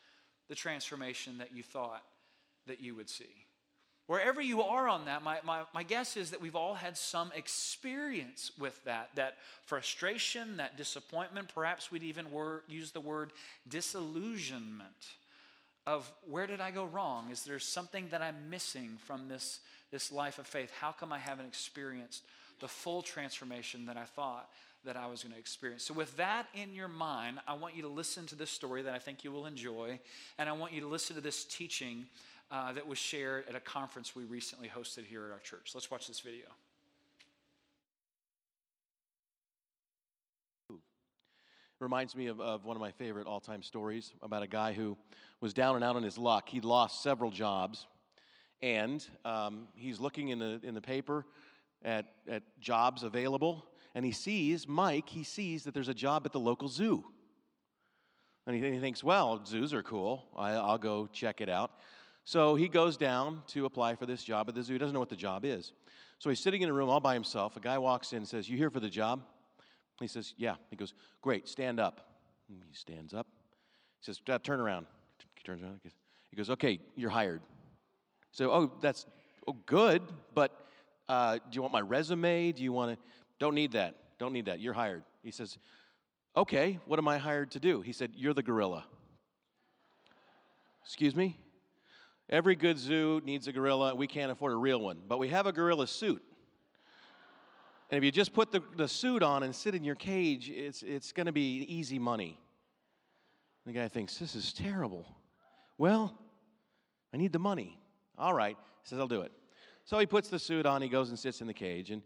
the 0.49 0.54
transformation 0.54 1.38
that 1.38 1.54
you 1.54 1.62
thought 1.62 2.02
that 2.66 2.80
you 2.80 2.95
would 2.95 3.09
see. 3.09 3.47
Wherever 4.11 4.40
you 4.40 4.61
are 4.61 4.88
on 4.88 5.05
that, 5.05 5.23
my, 5.23 5.38
my, 5.45 5.61
my 5.73 5.85
guess 5.85 6.17
is 6.17 6.33
that 6.33 6.40
we've 6.40 6.57
all 6.57 6.75
had 6.75 6.99
some 6.99 7.31
experience 7.33 8.50
with 8.59 8.83
that, 8.83 9.11
that 9.14 9.37
frustration, 9.67 10.57
that 10.57 10.76
disappointment. 10.76 11.52
Perhaps 11.55 11.93
we'd 11.93 12.02
even 12.02 12.29
wor- 12.33 12.64
use 12.67 12.90
the 12.90 13.00
word 13.00 13.31
disillusionment 13.69 15.14
of 15.87 16.11
where 16.29 16.49
did 16.49 16.61
I 16.61 16.73
go 16.73 16.87
wrong? 16.87 17.29
Is 17.31 17.45
there 17.45 17.61
something 17.61 18.09
that 18.11 18.21
I'm 18.21 18.50
missing 18.50 18.99
from 19.07 19.29
this, 19.29 19.61
this 19.93 20.11
life 20.11 20.40
of 20.40 20.47
faith? 20.49 20.73
How 20.81 20.90
come 20.90 21.12
I 21.12 21.21
haven't 21.21 21.47
experienced 21.47 22.25
the 22.59 22.67
full 22.67 23.02
transformation 23.02 23.87
that 23.87 23.97
I 23.97 24.07
thought 24.07 24.49
that 24.85 24.97
I 24.97 25.07
was 25.07 25.23
going 25.23 25.35
to 25.35 25.38
experience? 25.38 25.85
So, 25.85 25.95
with 25.95 26.17
that 26.17 26.49
in 26.52 26.75
your 26.75 26.88
mind, 26.88 27.38
I 27.47 27.55
want 27.55 27.76
you 27.76 27.83
to 27.83 27.88
listen 27.88 28.26
to 28.26 28.35
this 28.35 28.50
story 28.50 28.83
that 28.83 28.93
I 28.93 28.99
think 28.99 29.23
you 29.23 29.31
will 29.31 29.47
enjoy, 29.47 30.00
and 30.37 30.49
I 30.49 30.52
want 30.52 30.73
you 30.73 30.81
to 30.81 30.88
listen 30.88 31.14
to 31.14 31.23
this 31.23 31.45
teaching 31.45 32.07
uh, 32.50 32.73
that 32.73 32.87
was 32.87 32.99
shared 32.99 33.49
at 33.49 33.54
a 33.54 33.61
conference 33.61 34.14
we 34.14 34.25
recently 34.25 34.69
hosted 34.69 35.04
here 35.04 35.25
at 35.25 35.33
our 35.33 35.38
church. 35.38 35.73
Let's 35.75 35.90
watch 35.90 36.07
this 36.09 36.21
video. 36.21 36.47
reminds 41.80 42.14
me 42.14 42.26
of, 42.26 42.40
of 42.40 42.66
one 42.66 42.76
of 42.76 42.80
my 42.80 42.90
favorite 42.90 43.26
all 43.26 43.40
time 43.40 43.62
stories 43.62 44.12
about 44.23 44.42
a 44.42 44.47
guy 44.47 44.73
who 44.73 44.97
was 45.40 45.54
down 45.54 45.76
and 45.76 45.83
out 45.83 45.97
on 45.97 46.02
his 46.02 46.19
luck. 46.19 46.49
He'd 46.49 46.64
lost 46.64 47.02
several 47.02 47.30
jobs, 47.30 47.87
and 48.61 49.04
um, 49.25 49.66
he's 49.75 49.99
looking 49.99 50.28
in 50.28 50.38
the, 50.38 50.61
in 50.62 50.75
the 50.75 50.80
paper 50.83 51.25
at, 51.83 52.04
at 52.28 52.42
jobs 52.61 53.02
available, 53.02 53.64
and 53.95 54.04
he 54.04 54.12
sees, 54.12 54.69
Mike, 54.69 55.09
he 55.09 55.25
sees 55.25 55.64
that 55.64 55.73
there's 55.73 55.88
a 55.88 55.95
job 55.95 56.26
at 56.26 56.33
the 56.33 56.40
local 56.40 56.69
zoo. 56.69 57.02
And 58.47 58.54
he, 58.54 58.73
he 58.73 58.78
thinks, 58.78 59.02
well, 59.02 59.42
zoos 59.47 59.73
are 59.73 59.83
cool. 59.83 60.26
I, 60.37 60.52
I'll 60.52 60.78
go 60.78 61.09
check 61.12 61.40
it 61.40 61.49
out. 61.49 61.73
So 62.25 62.55
he 62.55 62.69
goes 62.69 62.97
down 62.97 63.43
to 63.49 63.65
apply 63.65 63.95
for 63.97 64.07
this 64.07 64.23
job 64.23 64.49
at 64.49 64.55
the 64.55 64.62
zoo. 64.62 64.75
He 64.75 64.79
doesn't 64.79 64.95
know 64.95 65.00
what 65.00 65.09
the 65.09 65.17
job 65.17 65.45
is. 65.45 65.73
So 66.19 66.29
he's 66.29 66.41
sitting 66.41 66.62
in 66.62 66.69
a 66.69 66.73
room 66.73 66.89
all 66.89 67.00
by 67.00 67.15
himself. 67.15 67.57
A 67.57 67.61
guy 67.61 67.79
walks 67.79 68.12
in 68.12 68.19
and 68.19 68.29
says, 68.29 68.49
You 68.49 68.57
here 68.57 68.71
for 68.71 68.81
the 68.81 68.91
job? 68.91 69.23
He 70.00 70.07
says, 70.07 70.35
Yeah. 70.37 70.57
He 70.71 70.77
goes, 70.77 70.95
Great, 71.23 71.49
stand 71.49 71.81
up. 71.81 72.09
And 72.49 72.62
he 72.69 72.75
stands 72.75 73.15
up. 73.15 73.27
He 74.00 74.07
says, 74.07 74.21
"Uh, 74.29 74.39
Turn 74.39 74.61
around. 74.61 74.87
He 75.37 75.43
turns 75.45 75.62
around. 75.62 75.81
He 76.31 76.37
goes, 76.37 76.50
Okay, 76.50 76.79
you're 76.95 77.11
hired. 77.11 77.41
So, 78.33 78.50
oh, 78.53 78.73
that's 78.81 79.07
oh, 79.49 79.57
good, 79.67 80.03
but 80.35 80.53
uh, 81.09 81.35
do 81.35 81.41
you 81.53 81.62
want 81.62 81.73
my 81.73 81.81
resume? 81.81 82.53
Do 82.53 82.62
you 82.62 82.73
want 82.73 82.93
to? 82.93 83.07
Don't 83.39 83.55
need 83.55 83.73
that. 83.73 83.97
Don't 84.19 84.33
need 84.33 84.45
that. 84.45 84.61
You're 84.61 84.75
hired. 84.75 85.03
He 85.23 85.31
says, 85.31 85.59
Okay, 86.37 86.79
what 86.87 86.99
am 86.99 87.09
I 87.09 87.19
hired 87.19 87.50
to 87.53 87.61
do? 87.61 87.81
He 87.81 87.93
said, 87.93 88.12
You're 88.15 88.35
the 88.35 88.43
gorilla. 88.43 88.85
Excuse 90.85 91.17
me? 91.17 91.39
Every 92.31 92.55
good 92.55 92.79
zoo 92.79 93.21
needs 93.25 93.49
a 93.49 93.53
gorilla. 93.53 93.95
We 93.95 94.07
can't 94.07 94.31
afford 94.31 94.53
a 94.53 94.57
real 94.57 94.81
one, 94.81 94.99
but 95.07 95.19
we 95.19 95.29
have 95.29 95.47
a 95.47 95.53
gorilla 95.53 95.89
suit. 95.89 96.23
And 97.91 97.99
if 97.99 98.05
you 98.05 98.13
just 98.13 98.33
put 98.33 98.53
the, 98.53 98.63
the 98.77 98.87
suit 98.87 99.25
on 99.25 99.43
and 99.43 99.53
sit 99.55 99.75
in 99.75 99.83
your 99.83 99.97
cage, 99.97 100.49
it's, 100.49 100.85
it's 100.85 101.11
going 101.11 101.27
to 101.27 101.33
be 101.33 101.67
easy 101.69 101.99
money. 101.99 102.39
The 103.67 103.73
guy 103.73 103.89
thinks, 103.89 104.17
This 104.17 104.37
is 104.37 104.53
terrible. 104.53 105.07
Well, 105.77 106.17
I 107.13 107.17
need 107.17 107.33
the 107.33 107.41
money. 107.41 107.81
All 108.17 108.33
right. 108.33 108.57
He 108.83 108.89
says, 108.89 109.01
I'll 109.01 109.09
do 109.09 109.23
it. 109.23 109.33
So 109.85 109.99
he 109.99 110.07
puts 110.07 110.29
the 110.29 110.39
suit 110.39 110.67
on, 110.67 110.83
he 110.83 110.89
goes 110.89 111.09
and 111.09 111.19
sits 111.19 111.41
in 111.41 111.49
the 111.49 111.55
cage. 111.55 111.91
And 111.91 112.03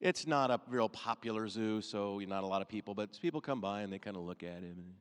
it's 0.00 0.26
not 0.26 0.50
a 0.50 0.60
real 0.68 0.88
popular 0.88 1.46
zoo, 1.46 1.80
so 1.82 2.18
not 2.26 2.42
a 2.42 2.46
lot 2.46 2.62
of 2.62 2.68
people, 2.68 2.94
but 2.94 3.16
people 3.20 3.40
come 3.40 3.60
by 3.60 3.82
and 3.82 3.92
they 3.92 3.98
kind 3.98 4.16
of 4.16 4.22
look 4.22 4.42
at 4.42 4.62
him. 4.62 4.94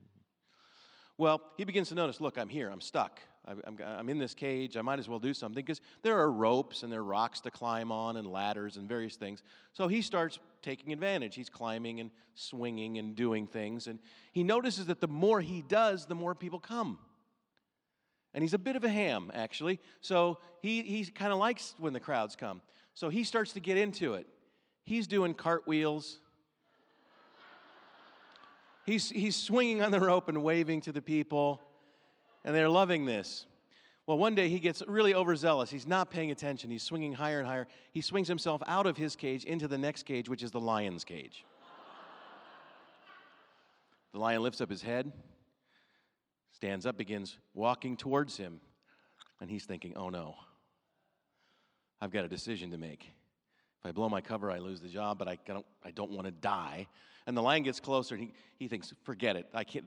Well, 1.17 1.41
he 1.57 1.63
begins 1.63 1.89
to 1.89 1.95
notice 1.95 2.21
look, 2.21 2.37
I'm 2.37 2.49
here, 2.49 2.69
I'm 2.69 2.81
stuck. 2.81 3.19
I'm, 3.47 3.77
I'm 3.81 4.09
in 4.09 4.17
this 4.17 4.33
cage, 4.33 4.75
I 4.75 4.81
might 4.81 4.99
as 4.99 5.07
well 5.07 5.19
do 5.19 5.33
something 5.33 5.63
because 5.63 5.79
there 6.01 6.17
are 6.19 6.29
ropes 6.29 6.83
and 6.83 6.91
there 6.91 6.99
are 6.99 7.03
rocks 7.03 7.39
to 7.41 7.51
climb 7.51 7.93
on 7.93 8.17
and 8.17 8.27
ladders 8.27 8.75
and 8.75 8.89
various 8.89 9.15
things. 9.15 9.41
So 9.71 9.87
he 9.87 10.01
starts 10.01 10.39
taking 10.61 10.91
advantage. 10.91 11.35
He's 11.35 11.49
climbing 11.49 12.01
and 12.01 12.11
swinging 12.35 12.97
and 12.97 13.15
doing 13.15 13.47
things. 13.47 13.87
And 13.87 13.99
he 14.33 14.43
notices 14.43 14.87
that 14.87 14.99
the 14.99 15.07
more 15.07 15.39
he 15.39 15.61
does, 15.61 16.05
the 16.07 16.15
more 16.15 16.35
people 16.35 16.59
come. 16.59 16.99
And 18.33 18.43
he's 18.43 18.53
a 18.53 18.59
bit 18.59 18.75
of 18.75 18.83
a 18.83 18.89
ham, 18.89 19.31
actually. 19.33 19.79
So 20.01 20.39
he, 20.61 20.81
he 20.81 21.05
kind 21.05 21.31
of 21.31 21.39
likes 21.39 21.73
when 21.77 21.93
the 21.93 22.01
crowds 22.01 22.35
come. 22.35 22.61
So 22.93 23.07
he 23.07 23.23
starts 23.23 23.53
to 23.53 23.61
get 23.61 23.77
into 23.77 24.15
it. 24.15 24.27
He's 24.83 25.07
doing 25.07 25.33
cartwheels. 25.33 26.19
He's, 28.87 29.09
he's 29.09 29.35
swinging 29.35 29.83
on 29.83 29.91
the 29.91 29.99
rope 29.99 30.29
and 30.29 30.41
waving 30.41 30.79
to 30.81 30.93
the 30.93 31.01
people, 31.01 31.61
and 32.45 32.55
they're 32.55 32.69
loving 32.69 33.03
this. 33.05 33.45
Well, 34.07 34.17
one 34.17 34.33
day 34.33 34.47
he 34.47 34.59
gets 34.59 34.81
really 34.87 35.13
overzealous. 35.13 35.69
He's 35.69 35.85
not 35.85 36.09
paying 36.09 36.31
attention. 36.31 36.71
He's 36.71 36.83
swinging 36.83 37.11
higher 37.11 37.39
and 37.39 37.47
higher. 37.47 37.67
He 37.91 37.99
swings 37.99 38.29
himself 38.29 38.63
out 38.65 38.85
of 38.85 38.95
his 38.95 39.17
cage 39.17 39.43
into 39.43 39.67
the 39.67 39.77
next 39.77 40.03
cage, 40.03 40.29
which 40.29 40.41
is 40.41 40.51
the 40.51 40.61
lion's 40.61 41.03
cage. 41.03 41.43
the 44.13 44.19
lion 44.19 44.41
lifts 44.41 44.61
up 44.61 44.69
his 44.69 44.81
head, 44.81 45.11
stands 46.53 46.85
up, 46.85 46.97
begins 46.97 47.37
walking 47.53 47.97
towards 47.97 48.37
him, 48.37 48.61
and 49.41 49.49
he's 49.49 49.65
thinking, 49.65 49.97
oh 49.97 50.07
no, 50.07 50.35
I've 51.99 52.11
got 52.11 52.23
a 52.23 52.29
decision 52.29 52.71
to 52.71 52.77
make. 52.77 53.01
If 53.81 53.85
I 53.85 53.91
blow 53.91 54.07
my 54.07 54.21
cover, 54.21 54.49
I 54.49 54.59
lose 54.59 54.79
the 54.79 54.87
job, 54.87 55.17
but 55.17 55.27
I 55.27 55.37
don't, 55.45 55.65
I 55.83 55.91
don't 55.91 56.11
want 56.11 56.27
to 56.27 56.31
die. 56.31 56.87
And 57.27 57.37
the 57.37 57.41
lion 57.41 57.61
gets 57.61 57.79
closer, 57.79 58.15
and 58.15 58.23
he, 58.23 58.33
he 58.57 58.67
thinks, 58.67 58.93
forget 59.03 59.35
it. 59.35 59.47
I 59.53 59.63
can't, 59.63 59.85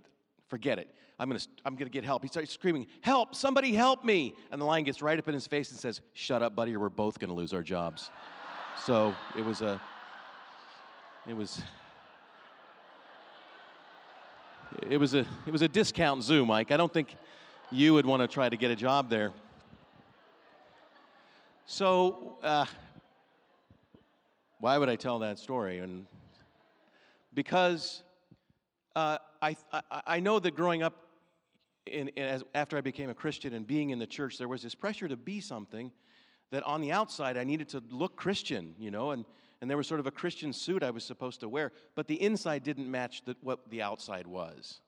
forget 0.48 0.78
it. 0.78 0.94
I'm 1.18 1.28
going 1.28 1.40
to 1.40 1.48
I'm 1.64 1.76
to 1.76 1.84
get 1.86 2.04
help. 2.04 2.22
He 2.22 2.28
starts 2.28 2.52
screaming, 2.52 2.86
help, 3.00 3.34
somebody 3.34 3.72
help 3.72 4.04
me. 4.04 4.34
And 4.52 4.60
the 4.60 4.64
lion 4.64 4.84
gets 4.84 5.00
right 5.00 5.18
up 5.18 5.26
in 5.26 5.34
his 5.34 5.46
face 5.46 5.70
and 5.70 5.80
says, 5.80 6.00
shut 6.12 6.42
up, 6.42 6.54
buddy, 6.54 6.76
or 6.76 6.80
we're 6.80 6.88
both 6.88 7.18
going 7.18 7.28
to 7.28 7.34
lose 7.34 7.52
our 7.52 7.62
jobs. 7.62 8.10
So 8.84 9.14
it 9.36 9.44
was 9.44 9.62
a, 9.62 9.80
it 11.26 11.34
was, 11.34 11.62
it 14.88 14.96
was 14.96 15.14
a, 15.14 15.26
it 15.46 15.50
was 15.50 15.62
a 15.62 15.68
discount 15.68 16.22
zoo, 16.22 16.44
Mike. 16.46 16.70
I 16.72 16.76
don't 16.76 16.92
think 16.92 17.16
you 17.70 17.94
would 17.94 18.06
want 18.06 18.22
to 18.22 18.28
try 18.28 18.48
to 18.48 18.56
get 18.56 18.70
a 18.70 18.76
job 18.76 19.08
there. 19.10 19.32
So, 21.66 22.38
uh, 22.42 22.66
why 24.58 24.76
would 24.76 24.88
I 24.88 24.96
tell 24.96 25.20
that 25.20 25.38
story? 25.38 25.78
And 25.78 26.06
because 27.34 28.02
uh, 28.96 29.18
I, 29.40 29.56
I, 29.72 29.82
I, 30.06 30.20
know 30.20 30.38
that 30.38 30.54
growing 30.54 30.82
up, 30.82 31.06
in, 31.86 32.08
in, 32.08 32.24
as, 32.24 32.44
after 32.54 32.76
I 32.76 32.80
became 32.80 33.10
a 33.10 33.14
Christian 33.14 33.54
and 33.54 33.66
being 33.66 33.90
in 33.90 33.98
the 33.98 34.06
church, 34.06 34.38
there 34.38 34.48
was 34.48 34.62
this 34.62 34.74
pressure 34.74 35.08
to 35.08 35.16
be 35.16 35.40
something 35.40 35.92
that 36.50 36.62
on 36.64 36.80
the 36.80 36.92
outside 36.92 37.36
I 37.36 37.44
needed 37.44 37.68
to 37.70 37.82
look 37.90 38.16
Christian, 38.16 38.74
you 38.78 38.90
know, 38.90 39.12
and, 39.12 39.24
and 39.60 39.70
there 39.70 39.76
was 39.76 39.86
sort 39.86 40.00
of 40.00 40.06
a 40.06 40.10
Christian 40.10 40.52
suit 40.52 40.82
I 40.82 40.90
was 40.90 41.04
supposed 41.04 41.40
to 41.40 41.48
wear, 41.48 41.72
but 41.94 42.08
the 42.08 42.20
inside 42.20 42.64
didn't 42.64 42.90
match 42.90 43.24
the, 43.24 43.36
what 43.42 43.70
the 43.70 43.82
outside 43.82 44.26
was. 44.26 44.80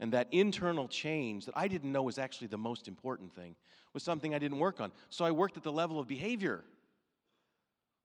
And 0.00 0.12
that 0.12 0.28
internal 0.32 0.88
change 0.88 1.46
that 1.46 1.56
I 1.56 1.68
didn't 1.68 1.92
know 1.92 2.02
was 2.02 2.18
actually 2.18 2.48
the 2.48 2.58
most 2.58 2.88
important 2.88 3.34
thing 3.34 3.56
was 3.92 4.02
something 4.02 4.34
I 4.34 4.38
didn't 4.38 4.58
work 4.58 4.80
on. 4.80 4.92
So 5.08 5.24
I 5.24 5.30
worked 5.30 5.56
at 5.56 5.62
the 5.62 5.72
level 5.72 6.00
of 6.00 6.08
behavior. 6.08 6.64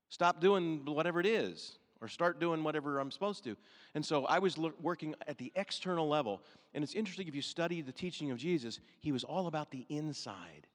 Stop 0.09 0.39
doing 0.39 0.85
whatever 0.85 1.19
it 1.19 1.25
is, 1.25 1.77
or 2.01 2.07
start 2.07 2.39
doing 2.39 2.63
whatever 2.63 2.99
I'm 2.99 3.11
supposed 3.11 3.43
to. 3.43 3.55
And 3.93 4.05
so 4.05 4.25
I 4.25 4.39
was 4.39 4.57
working 4.81 5.15
at 5.27 5.37
the 5.37 5.51
external 5.55 6.07
level. 6.07 6.41
And 6.73 6.83
it's 6.83 6.93
interesting 6.93 7.27
if 7.27 7.35
you 7.35 7.41
study 7.41 7.81
the 7.81 7.91
teaching 7.91 8.31
of 8.31 8.37
Jesus, 8.37 8.79
he 9.01 9.11
was 9.11 9.23
all 9.23 9.47
about 9.47 9.71
the 9.71 9.85
inside. 9.89 10.67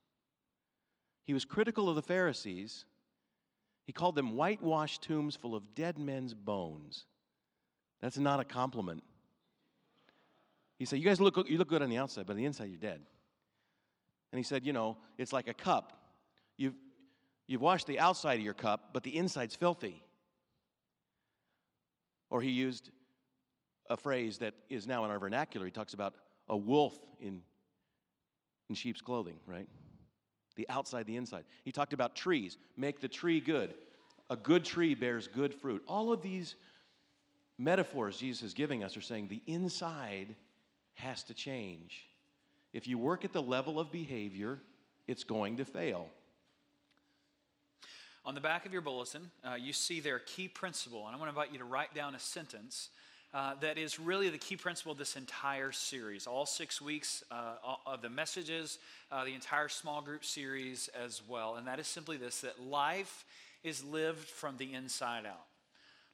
He 1.24 1.32
was 1.32 1.44
critical 1.44 1.88
of 1.88 1.96
the 1.96 2.02
Pharisees. 2.02 2.84
He 3.86 3.92
called 3.92 4.14
them 4.14 4.36
whitewashed 4.36 5.02
tombs 5.02 5.36
full 5.36 5.54
of 5.54 5.74
dead 5.74 5.98
men's 5.98 6.34
bones. 6.34 7.06
That's 8.00 8.18
not 8.18 8.40
a 8.40 8.44
compliment. 8.44 9.02
He 10.78 10.84
said, 10.84 10.98
You 10.98 11.04
guys 11.04 11.20
look, 11.20 11.48
you 11.48 11.56
look 11.56 11.68
good 11.68 11.82
on 11.82 11.88
the 11.88 11.96
outside, 11.96 12.26
but 12.26 12.32
on 12.32 12.38
the 12.38 12.44
inside, 12.44 12.68
you're 12.68 12.78
dead. 12.78 13.00
And 14.32 14.38
he 14.38 14.42
said, 14.42 14.66
You 14.66 14.72
know, 14.72 14.98
it's 15.16 15.32
like 15.32 15.48
a 15.48 15.54
cup. 15.54 15.98
You've, 16.58 16.74
you've 17.46 17.62
washed 17.62 17.86
the 17.86 17.98
outside 17.98 18.34
of 18.38 18.44
your 18.44 18.54
cup, 18.54 18.90
but 18.92 19.02
the 19.02 19.16
inside's 19.16 19.54
filthy. 19.54 20.02
Or 22.34 22.42
he 22.42 22.50
used 22.50 22.90
a 23.88 23.96
phrase 23.96 24.38
that 24.38 24.54
is 24.68 24.88
now 24.88 25.04
in 25.04 25.12
our 25.12 25.20
vernacular. 25.20 25.66
He 25.66 25.70
talks 25.70 25.94
about 25.94 26.16
a 26.48 26.56
wolf 26.56 26.98
in, 27.20 27.42
in 28.68 28.74
sheep's 28.74 29.00
clothing, 29.00 29.36
right? 29.46 29.68
The 30.56 30.68
outside, 30.68 31.06
the 31.06 31.14
inside. 31.14 31.44
He 31.62 31.70
talked 31.70 31.92
about 31.92 32.16
trees. 32.16 32.56
Make 32.76 33.00
the 33.00 33.06
tree 33.06 33.38
good. 33.38 33.74
A 34.30 34.36
good 34.36 34.64
tree 34.64 34.96
bears 34.96 35.28
good 35.28 35.54
fruit. 35.54 35.84
All 35.86 36.12
of 36.12 36.22
these 36.22 36.56
metaphors 37.56 38.16
Jesus 38.16 38.42
is 38.42 38.52
giving 38.52 38.82
us 38.82 38.96
are 38.96 39.00
saying 39.00 39.28
the 39.28 39.42
inside 39.46 40.34
has 40.94 41.22
to 41.22 41.34
change. 41.34 42.08
If 42.72 42.88
you 42.88 42.98
work 42.98 43.24
at 43.24 43.32
the 43.32 43.42
level 43.42 43.78
of 43.78 43.92
behavior, 43.92 44.58
it's 45.06 45.22
going 45.22 45.58
to 45.58 45.64
fail. 45.64 46.08
On 48.26 48.34
the 48.34 48.40
back 48.40 48.64
of 48.64 48.72
your 48.72 48.80
bulletin, 48.80 49.30
uh, 49.44 49.54
you 49.54 49.74
see 49.74 50.00
their 50.00 50.18
key 50.18 50.48
principle, 50.48 51.06
and 51.06 51.14
I 51.14 51.18
want 51.18 51.26
to 51.30 51.38
invite 51.38 51.52
you 51.52 51.58
to 51.58 51.64
write 51.66 51.94
down 51.94 52.14
a 52.14 52.18
sentence 52.18 52.88
uh, 53.34 53.52
that 53.60 53.76
is 53.76 54.00
really 54.00 54.30
the 54.30 54.38
key 54.38 54.56
principle 54.56 54.92
of 54.92 54.98
this 54.98 55.14
entire 55.14 55.72
series. 55.72 56.26
All 56.26 56.46
six 56.46 56.80
weeks 56.80 57.22
uh, 57.30 57.56
of 57.84 58.00
the 58.00 58.08
messages, 58.08 58.78
uh, 59.12 59.24
the 59.24 59.34
entire 59.34 59.68
small 59.68 60.00
group 60.00 60.24
series 60.24 60.88
as 60.98 61.20
well. 61.28 61.56
And 61.56 61.66
that 61.66 61.78
is 61.78 61.86
simply 61.86 62.16
this 62.16 62.40
that 62.40 62.62
life 62.62 63.26
is 63.62 63.84
lived 63.84 64.26
from 64.26 64.56
the 64.56 64.72
inside 64.72 65.26
out. 65.26 65.44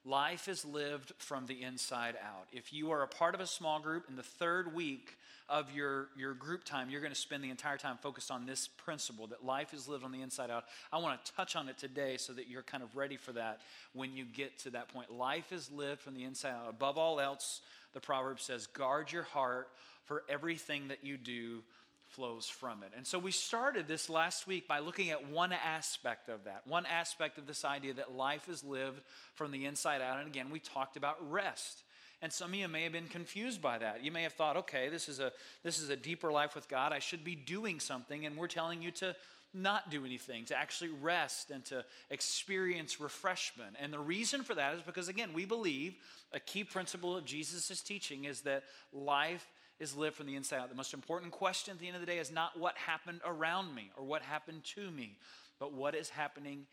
Life 0.04 0.48
is 0.48 0.64
lived 0.64 1.12
from 1.18 1.46
the 1.46 1.62
inside 1.62 2.16
out. 2.16 2.46
If 2.52 2.72
you 2.72 2.90
are 2.92 3.02
a 3.02 3.08
part 3.08 3.34
of 3.34 3.40
a 3.40 3.46
small 3.46 3.80
group 3.80 4.04
in 4.08 4.16
the 4.16 4.22
third 4.22 4.74
week 4.74 5.18
of 5.46 5.70
your, 5.72 6.08
your 6.16 6.32
group 6.32 6.64
time, 6.64 6.88
you're 6.88 7.02
going 7.02 7.12
to 7.12 7.18
spend 7.18 7.44
the 7.44 7.50
entire 7.50 7.76
time 7.76 7.98
focused 8.00 8.30
on 8.30 8.46
this 8.46 8.66
principle 8.66 9.26
that 9.26 9.44
life 9.44 9.74
is 9.74 9.88
lived 9.88 10.04
on 10.04 10.12
the 10.12 10.22
inside 10.22 10.50
out. 10.50 10.64
I 10.90 10.98
want 10.98 11.22
to 11.22 11.32
touch 11.32 11.54
on 11.54 11.68
it 11.68 11.76
today 11.76 12.16
so 12.16 12.32
that 12.32 12.48
you're 12.48 12.62
kind 12.62 12.82
of 12.82 12.96
ready 12.96 13.18
for 13.18 13.32
that 13.32 13.60
when 13.92 14.16
you 14.16 14.24
get 14.24 14.58
to 14.60 14.70
that 14.70 14.88
point. 14.88 15.12
Life 15.12 15.52
is 15.52 15.70
lived 15.70 16.00
from 16.00 16.14
the 16.14 16.24
inside 16.24 16.52
out. 16.52 16.70
Above 16.70 16.96
all 16.96 17.20
else, 17.20 17.60
the 17.92 18.00
proverb 18.00 18.40
says, 18.40 18.66
guard 18.68 19.12
your 19.12 19.24
heart, 19.24 19.68
for 20.10 20.24
everything 20.28 20.88
that 20.88 21.04
you 21.04 21.16
do 21.16 21.62
flows 22.10 22.46
from 22.46 22.82
it. 22.82 22.92
And 22.96 23.06
so 23.06 23.18
we 23.18 23.30
started 23.30 23.86
this 23.88 24.10
last 24.10 24.46
week 24.46 24.66
by 24.66 24.80
looking 24.80 25.10
at 25.10 25.28
one 25.30 25.52
aspect 25.52 26.28
of 26.28 26.44
that, 26.44 26.62
one 26.66 26.86
aspect 26.86 27.38
of 27.38 27.46
this 27.46 27.64
idea 27.64 27.94
that 27.94 28.16
life 28.16 28.48
is 28.48 28.64
lived 28.64 29.00
from 29.34 29.52
the 29.52 29.64
inside 29.64 30.00
out. 30.00 30.18
And 30.18 30.26
again, 30.26 30.50
we 30.50 30.58
talked 30.58 30.96
about 30.96 31.16
rest. 31.30 31.82
And 32.22 32.32
some 32.32 32.50
of 32.50 32.56
you 32.56 32.68
may 32.68 32.82
have 32.82 32.92
been 32.92 33.08
confused 33.08 33.62
by 33.62 33.78
that. 33.78 34.04
You 34.04 34.12
may 34.12 34.24
have 34.24 34.34
thought, 34.34 34.56
okay, 34.58 34.88
this 34.88 35.08
is 35.08 35.20
a 35.20 35.32
this 35.62 35.78
is 35.78 35.88
a 35.88 35.96
deeper 35.96 36.30
life 36.30 36.54
with 36.54 36.68
God. 36.68 36.92
I 36.92 36.98
should 36.98 37.24
be 37.24 37.34
doing 37.34 37.80
something, 37.80 38.26
and 38.26 38.36
we're 38.36 38.46
telling 38.46 38.82
you 38.82 38.90
to 38.92 39.16
not 39.52 39.90
do 39.90 40.04
anything, 40.04 40.44
to 40.44 40.56
actually 40.56 40.90
rest 41.02 41.50
and 41.50 41.64
to 41.64 41.84
experience 42.10 43.00
refreshment. 43.00 43.74
And 43.80 43.92
the 43.92 43.98
reason 43.98 44.44
for 44.44 44.54
that 44.54 44.74
is 44.74 44.82
because, 44.82 45.08
again, 45.08 45.30
we 45.32 45.44
believe 45.44 45.94
a 46.32 46.38
key 46.38 46.62
principle 46.62 47.16
of 47.16 47.24
Jesus' 47.24 47.80
teaching 47.80 48.24
is 48.24 48.42
that 48.42 48.64
life 48.92 49.46
is 49.80 49.96
live 49.96 50.14
from 50.14 50.26
the 50.26 50.36
inside 50.36 50.58
out. 50.58 50.68
The 50.68 50.74
most 50.74 50.94
important 50.94 51.32
question 51.32 51.72
at 51.72 51.80
the 51.80 51.86
end 51.86 51.96
of 51.96 52.00
the 52.00 52.06
day 52.06 52.18
is 52.18 52.30
not 52.30 52.58
what 52.58 52.76
happened 52.76 53.20
around 53.24 53.74
me 53.74 53.90
or 53.96 54.04
what 54.04 54.22
happened 54.22 54.62
to 54.76 54.90
me, 54.90 55.16
but 55.58 55.72
what 55.72 55.94
is 55.94 56.10
happening 56.10 56.66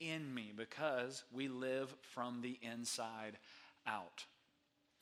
in 0.00 0.34
me 0.34 0.52
because 0.54 1.24
we 1.32 1.48
live 1.48 1.94
from 2.12 2.40
the 2.42 2.58
inside 2.60 3.38
out. 3.86 4.24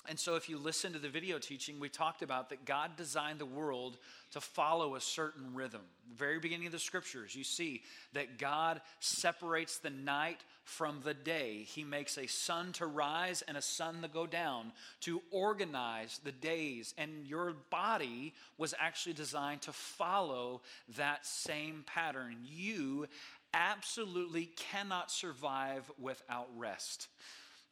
And 0.09 0.19
so, 0.19 0.37
if 0.37 0.49
you 0.49 0.57
listen 0.59 0.93
to 0.93 1.01
the 1.01 1.09
video 1.09 1.39
teaching, 1.39 1.81
we 1.81 1.89
talked 1.89 2.23
about 2.23 2.51
that 2.51 2.65
God 2.65 2.97
designed 2.97 3.41
the 3.41 3.47
world 3.47 3.99
to 4.33 4.41
follow 4.41 4.95
a 4.95 5.01
certain 5.01 5.53
rhythm. 5.53 5.81
The 6.09 6.15
Very 6.15 6.39
beginning 6.39 6.67
of 6.67 6.73
the 6.73 6.79
scriptures, 6.79 7.35
you 7.35 7.43
see 7.43 7.83
that 8.13 8.39
God 8.39 8.81
separates 9.01 9.79
the 9.79 9.91
night 9.91 10.45
from 10.67 11.01
the 11.05 11.15
day. 11.15 11.63
He 11.63 11.85
makes 11.85 12.19
a 12.19 12.27
sun 12.27 12.73
to 12.73 12.87
rise 12.87 13.43
and 13.47 13.57
a 13.57 13.63
sun 13.63 14.03
to 14.03 14.09
go 14.09 14.27
down 14.27 14.73
to 15.03 15.23
organize 15.31 16.21
the 16.25 16.33
days. 16.33 16.93
And 16.99 17.25
your 17.25 17.55
body 17.71 18.35
was 18.59 18.75
actually 18.79 19.15
designed 19.15 19.63
to 19.63 19.73
follow 19.73 20.63
that 20.97 21.25
same 21.25 21.85
pattern. 21.87 22.39
You 22.45 23.07
absolutely 23.55 24.47
cannot 24.57 25.13
survive 25.13 25.91
without 26.01 26.49
rest. 26.57 27.07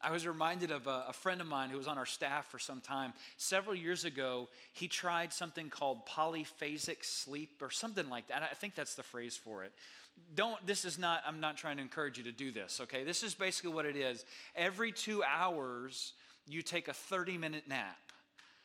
I 0.01 0.13
was 0.13 0.27
reminded 0.27 0.71
of 0.71 0.87
a, 0.87 1.07
a, 1.09 1.13
friend 1.13 1.41
of 1.41 1.47
mine 1.47 1.71
who 1.71 1.79
was 1.79 1.89
on 1.89 1.99
our 1.99 2.07
staff 2.07 2.47
for 2.51 2.59
some 2.59 2.81
time. 2.81 3.13
Several 3.39 3.75
years 3.75 4.05
ago, 4.05 4.49
he 4.73 4.87
tried 4.87 5.33
something 5.33 5.71
called 5.71 6.07
polyphasic 6.07 7.05
sleep 7.05 7.63
or 7.63 7.71
something 7.71 8.09
like 8.11 8.29
that. 8.29 8.43
I 8.43 8.55
think 8.55 8.75
that's 8.75 8.95
the 8.95 9.03
phrase 9.03 9.37
for 9.37 9.65
it. 9.65 9.73
Don't, 10.35 10.64
this 10.66 10.85
is 10.85 10.99
not, 10.99 11.23
I'm 11.26 11.40
not 11.40 11.56
trying 11.56 11.76
to 11.76 11.83
encourage 11.83 12.18
you 12.18 12.25
to 12.25 12.33
do 12.33 12.50
this, 12.50 12.80
okay? 12.83 13.04
This 13.04 13.23
is 13.23 13.35
basically 13.35 13.73
what 13.73 13.87
it 13.87 13.97
is. 13.97 14.25
Every 14.56 14.90
two 14.90 15.23
hours, 15.23 16.12
you 16.49 16.62
take 16.62 16.88
a 16.88 16.92
30 16.92 17.38
minute 17.38 17.64
nap. 17.68 17.97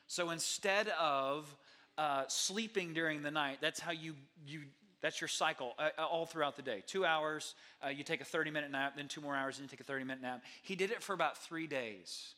So 0.07 0.31
instead 0.31 0.89
of 0.99 1.55
uh, 1.97 2.23
sleeping 2.27 2.93
during 2.93 3.21
the 3.21 3.31
night, 3.31 3.59
that's 3.61 3.79
how 3.79 3.91
you, 3.91 4.15
you 4.47 4.61
that's 5.01 5.21
your 5.21 5.27
cycle 5.27 5.73
uh, 5.79 5.89
uh, 5.97 6.05
all 6.05 6.25
throughout 6.25 6.55
the 6.55 6.61
day. 6.61 6.83
Two 6.85 7.05
hours, 7.05 7.55
uh, 7.85 7.89
you 7.89 8.03
take 8.03 8.21
a 8.21 8.25
30 8.25 8.51
minute 8.51 8.71
nap, 8.71 8.93
then 8.95 9.07
two 9.07 9.21
more 9.21 9.35
hours, 9.35 9.57
and 9.57 9.65
you 9.65 9.69
take 9.69 9.79
a 9.79 9.83
30 9.83 10.03
minute 10.03 10.21
nap. 10.21 10.43
He 10.63 10.75
did 10.75 10.91
it 10.91 11.01
for 11.01 11.13
about 11.13 11.37
three 11.37 11.67
days. 11.67 12.33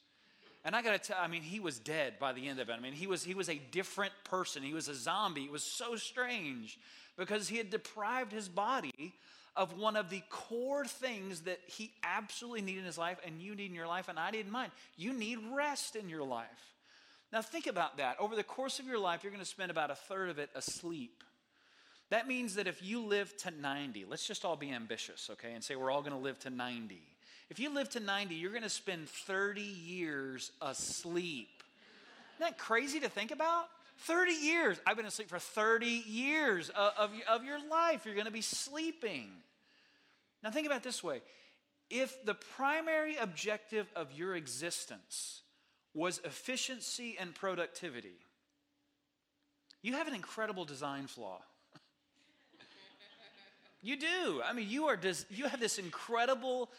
And 0.64 0.76
I 0.76 0.84
got 0.84 0.92
to 0.92 1.00
tell, 1.00 1.18
I 1.20 1.28
mean, 1.28 1.42
he 1.42 1.60
was 1.60 1.80
dead 1.80 2.20
by 2.20 2.34
the 2.34 2.48
end 2.48 2.60
of 2.60 2.70
it. 2.70 2.74
I 2.74 2.80
mean, 2.80 2.94
he 2.94 3.08
was, 3.08 3.24
he 3.24 3.34
was 3.34 3.50
a 3.50 3.60
different 3.72 4.14
person. 4.24 4.62
He 4.62 4.76
was 4.76 4.88
a 4.88 4.94
zombie. 4.94 5.44
It 5.46 5.52
was 5.52 5.64
so 5.64 5.96
strange 5.96 6.78
because 7.18 7.48
he 7.48 7.58
had 7.58 7.70
deprived 7.70 8.32
his 8.32 8.48
body 8.48 9.14
of 9.56 9.78
one 9.78 9.96
of 9.96 10.10
the 10.10 10.22
core 10.30 10.86
things 10.86 11.42
that 11.42 11.60
he 11.68 11.92
absolutely 12.04 12.62
needed 12.62 12.80
in 12.80 12.86
his 12.86 12.98
life, 12.98 13.18
and 13.26 13.42
you 13.42 13.54
need 13.56 13.70
in 13.70 13.76
your 13.76 13.88
life, 13.88 14.08
and 14.08 14.18
I 14.18 14.32
need 14.32 14.46
in 14.46 14.52
mine. 14.52 14.72
You 14.98 15.14
need 15.14 15.40
rest 15.54 15.96
in 15.96 16.10
your 16.10 16.24
life. 16.24 16.48
Now, 17.34 17.42
think 17.42 17.68
about 17.68 17.98
that. 17.98 18.18
Over 18.20 18.36
the 18.36 18.44
course 18.44 18.80
of 18.80 18.88
your 18.88 19.00
life, 19.00 19.24
you're 19.24 19.32
going 19.32 19.44
to 19.44 19.50
spend 19.50 19.72
about 19.72 19.92
a 19.92 19.96
third 19.96 20.30
of 20.30 20.40
it 20.40 20.50
asleep. 20.56 21.24
That 22.10 22.28
means 22.28 22.56
that 22.56 22.68
if 22.68 22.84
you 22.84 23.06
live 23.06 23.36
to 23.38 23.52
90, 23.52 24.06
let's 24.10 24.28
just 24.28 24.44
all 24.44 24.58
be 24.58 24.72
ambitious, 24.72 25.30
okay, 25.32 25.54
and 25.54 25.64
say 25.64 25.76
we're 25.76 25.92
all 25.92 26.02
going 26.02 26.12
to 26.12 26.18
live 26.18 26.40
to 26.40 26.50
90. 26.50 27.02
If 27.50 27.60
you 27.60 27.74
live 27.74 27.90
to 27.92 28.00
90, 28.00 28.36
you're 28.36 28.52
going 28.52 28.64
to 28.64 28.70
spend 28.70 29.10
30 29.10 29.62
years 29.62 30.52
asleep. 30.62 31.64
Isn't 32.36 32.52
that 32.52 32.58
crazy 32.58 33.00
to 33.02 33.10
think 33.10 33.32
about? 33.32 33.66
30 34.00 34.32
years. 34.32 34.80
I've 34.86 34.98
been 34.98 35.06
asleep 35.06 35.30
for 35.30 35.40
30 35.40 35.86
years 35.86 36.70
of, 36.70 36.94
of, 36.98 37.12
of 37.30 37.44
your 37.44 37.60
life. 37.70 38.06
You're 38.06 38.16
going 38.16 38.26
to 38.26 38.32
be 38.32 38.42
sleeping. 38.42 39.30
Now, 40.44 40.52
think 40.52 40.66
about 40.66 40.84
this 40.84 41.04
way 41.04 41.22
if 41.90 42.24
the 42.26 42.34
primary 42.34 43.18
objective 43.18 43.86
of 43.96 44.14
your 44.14 44.36
existence 44.36 45.42
was 45.94 46.22
efficiency 46.24 47.18
and 47.20 47.36
productivity, 47.36 48.16
you 49.82 49.94
have 49.94 50.08
an 50.08 50.16
incredible 50.16 50.66
design 50.66 51.08
flaw. 51.08 51.42
You 53.84 53.98
do. 53.98 54.44
I 54.46 54.54
mean, 54.54 54.70
you 54.70 54.86
are 54.86 54.96
des- 54.96 55.26
you 55.32 55.48
have 55.48 55.60
this 55.60 55.80
incredible 55.80 56.70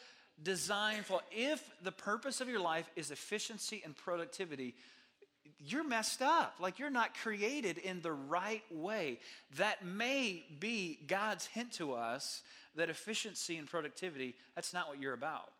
design 0.40 1.02
flaw. 1.02 1.18
If 1.32 1.60
the 1.82 1.90
purpose 1.90 2.40
of 2.40 2.48
your 2.48 2.60
life 2.60 2.88
is 2.94 3.10
efficiency 3.10 3.82
and 3.84 3.96
productivity, 3.96 4.76
you're 5.66 5.84
messed 5.84 6.22
up. 6.22 6.56
Like 6.60 6.78
you're 6.78 6.90
not 6.90 7.14
created 7.14 7.78
in 7.78 8.00
the 8.00 8.12
right 8.12 8.62
way. 8.70 9.20
That 9.56 9.84
may 9.84 10.44
be 10.60 10.98
God's 11.06 11.46
hint 11.46 11.72
to 11.72 11.94
us 11.94 12.42
that 12.74 12.90
efficiency 12.90 13.56
and 13.56 13.68
productivity, 13.68 14.34
that's 14.54 14.72
not 14.72 14.88
what 14.88 15.00
you're 15.00 15.12
about. 15.12 15.52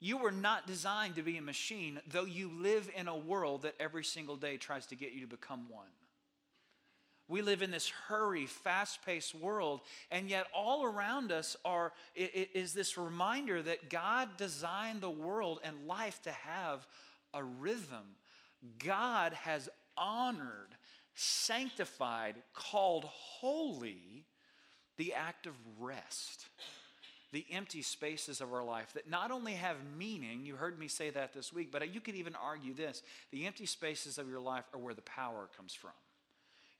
You 0.00 0.16
were 0.16 0.32
not 0.32 0.66
designed 0.66 1.16
to 1.16 1.22
be 1.22 1.36
a 1.36 1.42
machine, 1.42 2.00
though 2.10 2.24
you 2.24 2.50
live 2.58 2.90
in 2.96 3.06
a 3.06 3.16
world 3.16 3.62
that 3.62 3.74
every 3.78 4.02
single 4.02 4.36
day 4.36 4.56
tries 4.56 4.86
to 4.86 4.96
get 4.96 5.12
you 5.12 5.20
to 5.20 5.26
become 5.26 5.66
one. 5.68 5.86
We 7.28 7.42
live 7.42 7.62
in 7.62 7.70
this 7.70 7.88
hurry, 8.08 8.46
fast 8.46 9.04
paced 9.04 9.34
world, 9.34 9.82
and 10.10 10.28
yet 10.28 10.46
all 10.54 10.84
around 10.84 11.30
us 11.30 11.54
are, 11.64 11.92
is 12.16 12.72
this 12.72 12.98
reminder 12.98 13.62
that 13.62 13.88
God 13.88 14.30
designed 14.36 15.00
the 15.02 15.10
world 15.10 15.60
and 15.62 15.86
life 15.86 16.20
to 16.22 16.32
have 16.32 16.86
a 17.32 17.44
rhythm. 17.44 18.16
God 18.78 19.32
has 19.32 19.68
honored, 19.96 20.74
sanctified, 21.14 22.36
called 22.54 23.04
holy 23.04 24.26
the 24.96 25.14
act 25.14 25.46
of 25.46 25.54
rest 25.78 26.46
the 27.32 27.46
empty 27.50 27.82
spaces 27.82 28.40
of 28.40 28.52
our 28.52 28.64
life 28.64 28.92
that 28.94 29.08
not 29.08 29.30
only 29.30 29.52
have 29.52 29.76
meaning, 29.96 30.44
you 30.44 30.56
heard 30.56 30.78
me 30.78 30.88
say 30.88 31.10
that 31.10 31.32
this 31.32 31.52
week, 31.52 31.70
but 31.70 31.94
you 31.94 32.00
could 32.00 32.14
even 32.14 32.34
argue 32.34 32.74
this 32.74 33.02
the 33.30 33.46
empty 33.46 33.66
spaces 33.66 34.18
of 34.18 34.28
your 34.28 34.40
life 34.40 34.64
are 34.74 34.80
where 34.80 34.94
the 34.94 35.02
power 35.02 35.48
comes 35.56 35.72
from. 35.72 35.92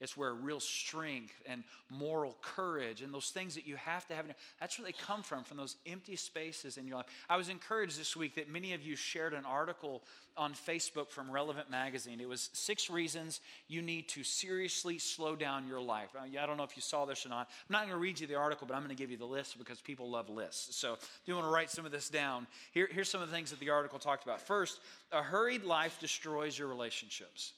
It's 0.00 0.16
where 0.16 0.32
real 0.32 0.60
strength 0.60 1.34
and 1.46 1.62
moral 1.90 2.36
courage 2.40 3.02
and 3.02 3.12
those 3.12 3.30
things 3.30 3.54
that 3.54 3.66
you 3.66 3.76
have 3.76 4.06
to 4.08 4.14
have, 4.14 4.26
that's 4.58 4.78
where 4.78 4.86
they 4.86 4.92
come 4.92 5.22
from, 5.22 5.44
from 5.44 5.56
those 5.56 5.76
empty 5.86 6.16
spaces 6.16 6.78
in 6.78 6.86
your 6.86 6.96
life. 6.96 7.06
I 7.28 7.36
was 7.36 7.48
encouraged 7.48 8.00
this 8.00 8.16
week 8.16 8.34
that 8.36 8.50
many 8.50 8.72
of 8.72 8.82
you 8.82 8.96
shared 8.96 9.34
an 9.34 9.44
article 9.44 10.02
on 10.36 10.54
Facebook 10.54 11.10
from 11.10 11.30
Relevant 11.30 11.70
Magazine. 11.70 12.20
It 12.20 12.28
was 12.28 12.48
six 12.54 12.88
reasons 12.88 13.40
you 13.68 13.82
need 13.82 14.08
to 14.10 14.24
seriously 14.24 14.98
slow 14.98 15.36
down 15.36 15.66
your 15.68 15.80
life. 15.80 16.08
I 16.18 16.46
don't 16.46 16.56
know 16.56 16.64
if 16.64 16.76
you 16.76 16.82
saw 16.82 17.04
this 17.04 17.26
or 17.26 17.28
not. 17.28 17.50
I'm 17.68 17.72
not 17.72 17.80
going 17.82 17.92
to 17.92 17.98
read 17.98 18.20
you 18.20 18.26
the 18.26 18.36
article, 18.36 18.66
but 18.66 18.74
I'm 18.74 18.82
going 18.82 18.96
to 18.96 19.00
give 19.00 19.10
you 19.10 19.18
the 19.18 19.26
list 19.26 19.58
because 19.58 19.80
people 19.80 20.08
love 20.08 20.30
lists. 20.30 20.76
So 20.76 20.94
if 20.94 21.20
you 21.26 21.34
want 21.34 21.46
to 21.46 21.52
write 21.52 21.70
some 21.70 21.84
of 21.84 21.92
this 21.92 22.08
down, 22.08 22.46
here, 22.72 22.88
here's 22.90 23.10
some 23.10 23.20
of 23.20 23.28
the 23.28 23.34
things 23.34 23.50
that 23.50 23.60
the 23.60 23.68
article 23.70 23.98
talked 23.98 24.24
about. 24.24 24.40
First, 24.40 24.80
a 25.12 25.22
hurried 25.22 25.64
life 25.64 25.98
destroys 26.00 26.58
your 26.58 26.68
relationships. 26.68 27.52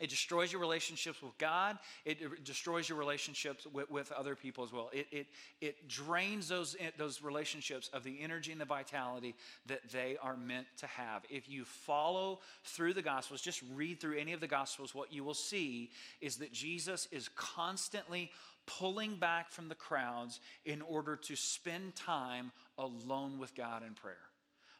It 0.00 0.10
destroys 0.10 0.52
your 0.52 0.60
relationships 0.60 1.22
with 1.22 1.36
God. 1.38 1.78
It 2.04 2.44
destroys 2.44 2.88
your 2.88 2.98
relationships 2.98 3.66
with, 3.72 3.90
with 3.90 4.12
other 4.12 4.34
people 4.34 4.64
as 4.64 4.72
well. 4.72 4.90
It, 4.92 5.06
it, 5.10 5.26
it 5.60 5.88
drains 5.88 6.48
those, 6.48 6.76
eh, 6.80 6.90
those 6.96 7.22
relationships 7.22 7.90
of 7.92 8.04
the 8.04 8.20
energy 8.20 8.52
and 8.52 8.60
the 8.60 8.64
vitality 8.64 9.34
that 9.66 9.80
they 9.90 10.16
are 10.22 10.36
meant 10.36 10.66
to 10.78 10.86
have. 10.86 11.22
If 11.30 11.48
you 11.48 11.64
follow 11.64 12.40
through 12.64 12.94
the 12.94 13.02
Gospels, 13.02 13.40
just 13.40 13.62
read 13.74 14.00
through 14.00 14.18
any 14.18 14.32
of 14.32 14.40
the 14.40 14.46
Gospels, 14.46 14.94
what 14.94 15.12
you 15.12 15.24
will 15.24 15.34
see 15.34 15.90
is 16.20 16.36
that 16.36 16.52
Jesus 16.52 17.08
is 17.10 17.28
constantly 17.34 18.30
pulling 18.66 19.16
back 19.16 19.50
from 19.50 19.68
the 19.68 19.74
crowds 19.74 20.40
in 20.64 20.82
order 20.82 21.16
to 21.16 21.34
spend 21.34 21.96
time 21.96 22.52
alone 22.76 23.38
with 23.38 23.54
God 23.54 23.82
in 23.82 23.94
prayer. 23.94 24.27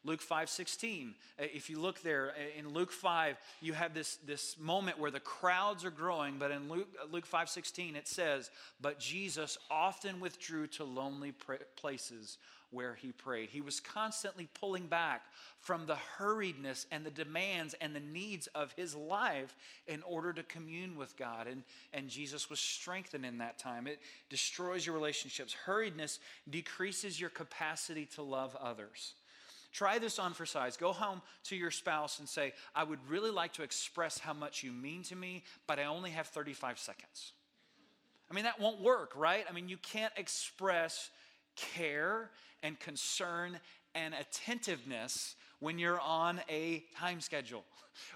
Luke 0.04 0.22
5 0.22 0.48
16. 0.48 1.14
Uh, 1.38 1.44
if 1.52 1.68
you 1.68 1.80
look 1.80 2.02
there 2.02 2.30
uh, 2.30 2.58
in 2.58 2.72
Luke 2.72 2.92
5, 2.92 3.36
you 3.60 3.72
have 3.72 3.94
this, 3.94 4.16
this 4.26 4.56
moment 4.58 4.98
where 4.98 5.10
the 5.10 5.20
crowds 5.20 5.84
are 5.84 5.90
growing, 5.90 6.36
but 6.38 6.50
in 6.50 6.68
Luke, 6.68 6.88
uh, 7.02 7.06
Luke 7.10 7.26
5 7.26 7.48
16, 7.48 7.96
it 7.96 8.08
says, 8.08 8.50
But 8.80 9.00
Jesus 9.00 9.58
often 9.70 10.20
withdrew 10.20 10.66
to 10.68 10.84
lonely 10.84 11.32
places 11.76 12.38
where 12.70 12.94
he 12.94 13.12
prayed. 13.12 13.48
He 13.50 13.60
was 13.60 13.80
constantly 13.80 14.48
pulling 14.52 14.86
back 14.86 15.22
from 15.60 15.86
the 15.86 15.96
hurriedness 16.18 16.86
and 16.92 17.04
the 17.04 17.10
demands 17.10 17.74
and 17.80 17.94
the 17.94 18.00
needs 18.00 18.46
of 18.48 18.72
his 18.72 18.94
life 18.94 19.56
in 19.86 20.02
order 20.02 20.32
to 20.34 20.42
commune 20.42 20.96
with 20.96 21.16
God. 21.16 21.46
And, 21.46 21.62
and 21.94 22.08
Jesus 22.08 22.50
was 22.50 22.60
strengthened 22.60 23.24
in 23.24 23.38
that 23.38 23.58
time. 23.58 23.86
It 23.86 24.00
destroys 24.28 24.84
your 24.84 24.94
relationships. 24.94 25.56
Hurriedness 25.66 26.18
decreases 26.48 27.18
your 27.18 27.30
capacity 27.30 28.06
to 28.16 28.22
love 28.22 28.54
others. 28.60 29.14
Try 29.72 29.98
this 29.98 30.18
on 30.18 30.32
for 30.32 30.46
size. 30.46 30.76
Go 30.76 30.92
home 30.92 31.20
to 31.44 31.56
your 31.56 31.70
spouse 31.70 32.18
and 32.18 32.28
say, 32.28 32.52
I 32.74 32.84
would 32.84 33.00
really 33.08 33.30
like 33.30 33.52
to 33.54 33.62
express 33.62 34.18
how 34.18 34.32
much 34.32 34.62
you 34.62 34.72
mean 34.72 35.02
to 35.04 35.16
me, 35.16 35.44
but 35.66 35.78
I 35.78 35.84
only 35.84 36.10
have 36.10 36.26
35 36.26 36.78
seconds. 36.78 37.32
I 38.30 38.34
mean, 38.34 38.44
that 38.44 38.60
won't 38.60 38.80
work, 38.80 39.12
right? 39.16 39.44
I 39.48 39.52
mean, 39.52 39.68
you 39.68 39.78
can't 39.78 40.12
express 40.16 41.10
care 41.56 42.30
and 42.62 42.78
concern 42.78 43.58
and 43.94 44.14
attentiveness 44.14 45.34
when 45.60 45.78
you're 45.78 46.00
on 46.00 46.40
a 46.48 46.84
time 46.96 47.20
schedule, 47.20 47.64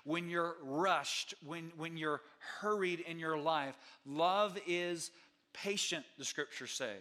when 0.04 0.28
you're 0.28 0.56
rushed, 0.62 1.34
when, 1.44 1.72
when 1.76 1.96
you're 1.96 2.20
hurried 2.60 3.00
in 3.00 3.18
your 3.18 3.36
life. 3.36 3.76
Love 4.06 4.58
is 4.66 5.10
patient, 5.52 6.04
the 6.18 6.24
scriptures 6.24 6.72
say. 6.72 6.94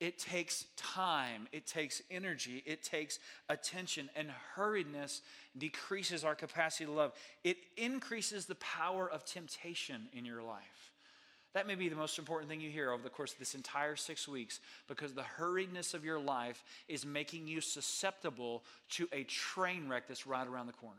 It 0.00 0.18
takes 0.18 0.66
time, 0.76 1.48
it 1.50 1.66
takes 1.66 2.02
energy, 2.08 2.62
it 2.64 2.84
takes 2.84 3.18
attention, 3.48 4.08
and 4.14 4.30
hurriedness 4.56 5.22
decreases 5.56 6.24
our 6.24 6.36
capacity 6.36 6.84
to 6.84 6.92
love. 6.92 7.12
It 7.42 7.56
increases 7.76 8.46
the 8.46 8.54
power 8.56 9.10
of 9.10 9.24
temptation 9.24 10.08
in 10.12 10.24
your 10.24 10.42
life. 10.42 10.92
That 11.54 11.66
may 11.66 11.74
be 11.74 11.88
the 11.88 11.96
most 11.96 12.18
important 12.18 12.48
thing 12.48 12.60
you 12.60 12.70
hear 12.70 12.92
over 12.92 13.02
the 13.02 13.08
course 13.08 13.32
of 13.32 13.40
this 13.40 13.56
entire 13.56 13.96
six 13.96 14.28
weeks 14.28 14.60
because 14.86 15.14
the 15.14 15.24
hurriedness 15.38 15.94
of 15.94 16.04
your 16.04 16.20
life 16.20 16.62
is 16.86 17.04
making 17.04 17.48
you 17.48 17.60
susceptible 17.60 18.62
to 18.90 19.08
a 19.12 19.24
train 19.24 19.88
wreck 19.88 20.06
that's 20.06 20.26
right 20.26 20.46
around 20.46 20.66
the 20.66 20.72
corner. 20.74 20.96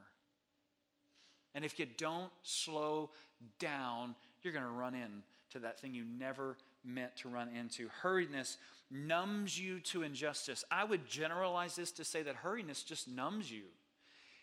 And 1.55 1.63
if 1.63 1.79
you 1.79 1.85
don't 1.97 2.31
slow 2.43 3.11
down, 3.59 4.15
you're 4.43 4.53
going 4.53 4.65
to 4.65 4.71
run 4.71 4.93
into 4.93 5.59
that 5.61 5.79
thing 5.79 5.93
you 5.93 6.03
never 6.03 6.57
meant 6.83 7.15
to 7.17 7.29
run 7.29 7.49
into. 7.55 7.89
Hurriedness 8.03 8.57
numbs 8.91 9.59
you 9.59 9.79
to 9.79 10.03
injustice. 10.03 10.63
I 10.71 10.83
would 10.83 11.07
generalize 11.07 11.75
this 11.75 11.91
to 11.93 12.03
say 12.03 12.23
that 12.23 12.43
hurriedness 12.43 12.85
just 12.85 13.07
numbs 13.07 13.51
you. 13.51 13.63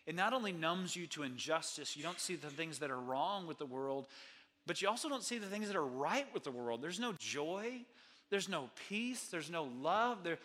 It 0.06 0.14
not 0.14 0.32
only 0.32 0.52
numbs 0.52 0.94
you 0.94 1.06
to 1.08 1.24
injustice, 1.24 1.96
you 1.96 2.02
don't 2.02 2.20
see 2.20 2.36
the 2.36 2.50
things 2.50 2.78
that 2.78 2.90
are 2.90 3.00
wrong 3.00 3.46
with 3.46 3.58
the 3.58 3.66
world, 3.66 4.06
but 4.66 4.80
you 4.80 4.88
also 4.88 5.08
don't 5.08 5.24
see 5.24 5.38
the 5.38 5.46
things 5.46 5.66
that 5.66 5.76
are 5.76 5.84
right 5.84 6.26
with 6.32 6.44
the 6.44 6.50
world. 6.52 6.80
There's 6.80 7.00
no 7.00 7.12
joy, 7.18 7.82
there's 8.30 8.48
no 8.48 8.70
peace, 8.88 9.26
there's 9.28 9.50
no 9.50 9.68
love. 9.80 10.22
There, 10.22 10.38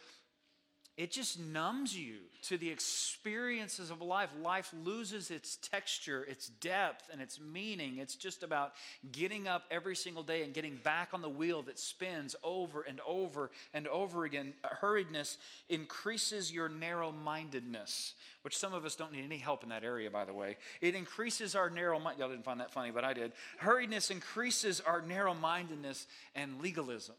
it 0.98 1.12
just 1.12 1.40
numbs 1.40 1.98
you 1.98 2.16
to 2.44 2.58
the 2.58 2.70
experiences 2.70 3.92
of 3.92 4.02
life. 4.02 4.30
Life 4.42 4.74
loses 4.84 5.32
its 5.32 5.56
texture, 5.56 6.24
its 6.24 6.48
depth, 6.48 7.10
and 7.12 7.22
its 7.22 7.40
meaning. 7.40 7.98
It's 7.98 8.16
just 8.16 8.44
about 8.44 8.74
getting 9.12 9.48
up 9.48 9.64
every 9.72 9.96
single 9.96 10.24
day 10.24 10.44
and 10.44 10.54
getting 10.54 10.76
back 10.76 11.10
on 11.14 11.22
the 11.22 11.30
wheel 11.30 11.62
that 11.64 11.80
spins 11.80 12.36
over 12.44 12.82
and 12.82 13.00
over 13.08 13.52
and 13.74 13.88
over 13.88 14.26
again. 14.26 14.54
Hurriedness 14.82 15.38
increases 15.70 16.52
your 16.52 16.68
narrow 16.68 17.12
mindedness, 17.12 18.14
which 18.42 18.58
some 18.58 18.74
of 18.74 18.84
us 18.84 18.96
don't 18.96 19.14
need 19.14 19.24
any 19.24 19.38
help 19.38 19.64
in 19.64 19.70
that 19.70 19.84
area, 19.84 20.12
by 20.12 20.26
the 20.26 20.34
way. 20.34 20.58
It 20.82 20.94
increases 20.94 21.56
our 21.56 21.70
narrow 21.70 22.00
mind. 22.00 22.20
Y'all 22.20 22.30
didn't 22.30 22.46
find 22.46 22.60
that 22.60 22.74
funny, 22.74 22.92
but 22.92 23.06
I 23.06 23.14
did. 23.14 23.32
Hurriedness 23.62 24.12
increases 24.12 24.82
our 24.82 25.02
narrow 25.02 25.34
mindedness 25.34 26.06
and 26.36 26.62
legalism. 26.62 27.16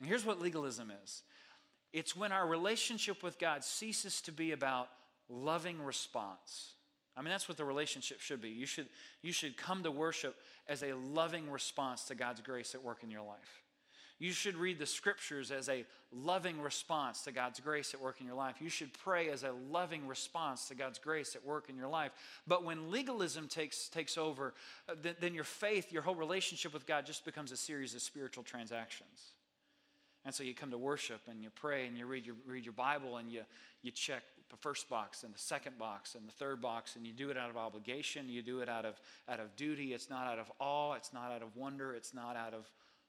And 0.00 0.08
here's 0.08 0.24
what 0.24 0.40
legalism 0.40 0.90
is 1.04 1.22
it's 1.92 2.14
when 2.14 2.32
our 2.32 2.46
relationship 2.46 3.22
with 3.22 3.38
God 3.38 3.64
ceases 3.64 4.20
to 4.22 4.32
be 4.32 4.52
about 4.52 4.88
loving 5.28 5.82
response. 5.82 6.74
I 7.16 7.22
mean, 7.22 7.30
that's 7.30 7.48
what 7.48 7.58
the 7.58 7.64
relationship 7.64 8.20
should 8.20 8.40
be. 8.40 8.50
You 8.50 8.66
should, 8.66 8.86
you 9.22 9.32
should 9.32 9.56
come 9.56 9.82
to 9.82 9.90
worship 9.90 10.36
as 10.68 10.82
a 10.82 10.94
loving 10.94 11.50
response 11.50 12.04
to 12.04 12.14
God's 12.14 12.40
grace 12.40 12.74
at 12.74 12.82
work 12.82 13.02
in 13.02 13.10
your 13.10 13.22
life. 13.22 13.62
You 14.20 14.32
should 14.32 14.56
read 14.56 14.78
the 14.78 14.86
scriptures 14.86 15.50
as 15.50 15.70
a 15.70 15.86
loving 16.12 16.60
response 16.60 17.22
to 17.22 17.32
God's 17.32 17.58
grace 17.58 17.94
at 17.94 18.02
work 18.02 18.20
in 18.20 18.26
your 18.26 18.36
life. 18.36 18.56
You 18.60 18.68
should 18.68 18.92
pray 18.92 19.30
as 19.30 19.44
a 19.44 19.52
loving 19.70 20.06
response 20.06 20.68
to 20.68 20.74
God's 20.74 20.98
grace 20.98 21.34
at 21.34 21.44
work 21.44 21.70
in 21.70 21.76
your 21.76 21.88
life. 21.88 22.12
But 22.46 22.62
when 22.62 22.90
legalism 22.90 23.48
takes, 23.48 23.88
takes 23.88 24.18
over, 24.18 24.52
uh, 24.90 24.94
then, 25.00 25.14
then 25.20 25.34
your 25.34 25.44
faith, 25.44 25.90
your 25.90 26.02
whole 26.02 26.14
relationship 26.14 26.74
with 26.74 26.86
God 26.86 27.06
just 27.06 27.24
becomes 27.24 27.50
a 27.50 27.56
series 27.56 27.94
of 27.94 28.02
spiritual 28.02 28.44
transactions. 28.44 29.32
And 30.24 30.34
so 30.34 30.42
you 30.42 30.54
come 30.54 30.70
to 30.70 30.78
worship 30.78 31.20
and 31.30 31.42
you 31.42 31.48
pray 31.54 31.86
and 31.86 31.96
you 31.96 32.06
read 32.06 32.26
your, 32.26 32.36
read 32.46 32.64
your 32.64 32.74
Bible 32.74 33.16
and 33.16 33.30
you, 33.32 33.42
you 33.82 33.90
check 33.90 34.22
the 34.50 34.56
first 34.56 34.88
box 34.88 35.22
and 35.22 35.34
the 35.34 35.38
second 35.38 35.78
box 35.78 36.14
and 36.14 36.28
the 36.28 36.32
third 36.32 36.60
box 36.60 36.96
and 36.96 37.06
you 37.06 37.12
do 37.12 37.30
it 37.30 37.38
out 37.38 37.48
of 37.48 37.56
obligation. 37.56 38.28
You 38.28 38.42
do 38.42 38.60
it 38.60 38.68
out 38.68 38.84
of, 38.84 39.00
out 39.28 39.40
of 39.40 39.56
duty. 39.56 39.94
It's 39.94 40.10
not 40.10 40.26
out 40.26 40.38
of 40.38 40.50
awe. 40.58 40.92
It's 40.92 41.12
not 41.12 41.32
out 41.32 41.42
of 41.42 41.56
wonder. 41.56 41.94
It's 41.94 42.12
not 42.12 42.36
out 42.36 42.52
of 42.52 42.68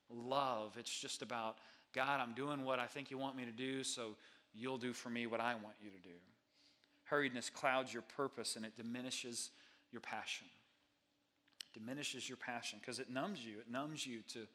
love. 0.10 0.78
It's 0.80 1.00
just 1.00 1.21
about, 1.21 1.58
God, 1.93 2.21
I'm 2.21 2.34
doing 2.34 2.63
what 2.63 2.80
I 2.80 2.86
think 2.86 3.12
you 3.12 3.17
want 3.17 3.36
me 3.36 3.45
to 3.45 3.52
do, 3.52 3.84
so 3.84 4.15
you'll 4.54 4.78
do 4.78 4.93
for 4.93 5.10
me 5.10 5.28
what 5.28 5.41
I 5.41 5.54
want 5.54 5.76
you 5.84 5.89
to 5.89 5.97
do. 5.97 6.15
Hurriedness 7.10 7.52
clouds 7.52 7.91
your 7.91 8.04
purpose 8.04 8.56
and 8.56 8.65
it 8.65 8.78
diminishes 8.78 9.52
your 9.91 10.02
passion. 10.02 10.47
Diminishes 11.73 12.27
your 12.27 12.38
passion 12.38 12.79
because 12.79 12.99
it 12.99 13.10
numbs 13.10 13.43
you. 13.45 13.60
It 13.60 13.71
numbs 13.71 14.05
you 14.05 14.21
to 14.34 14.47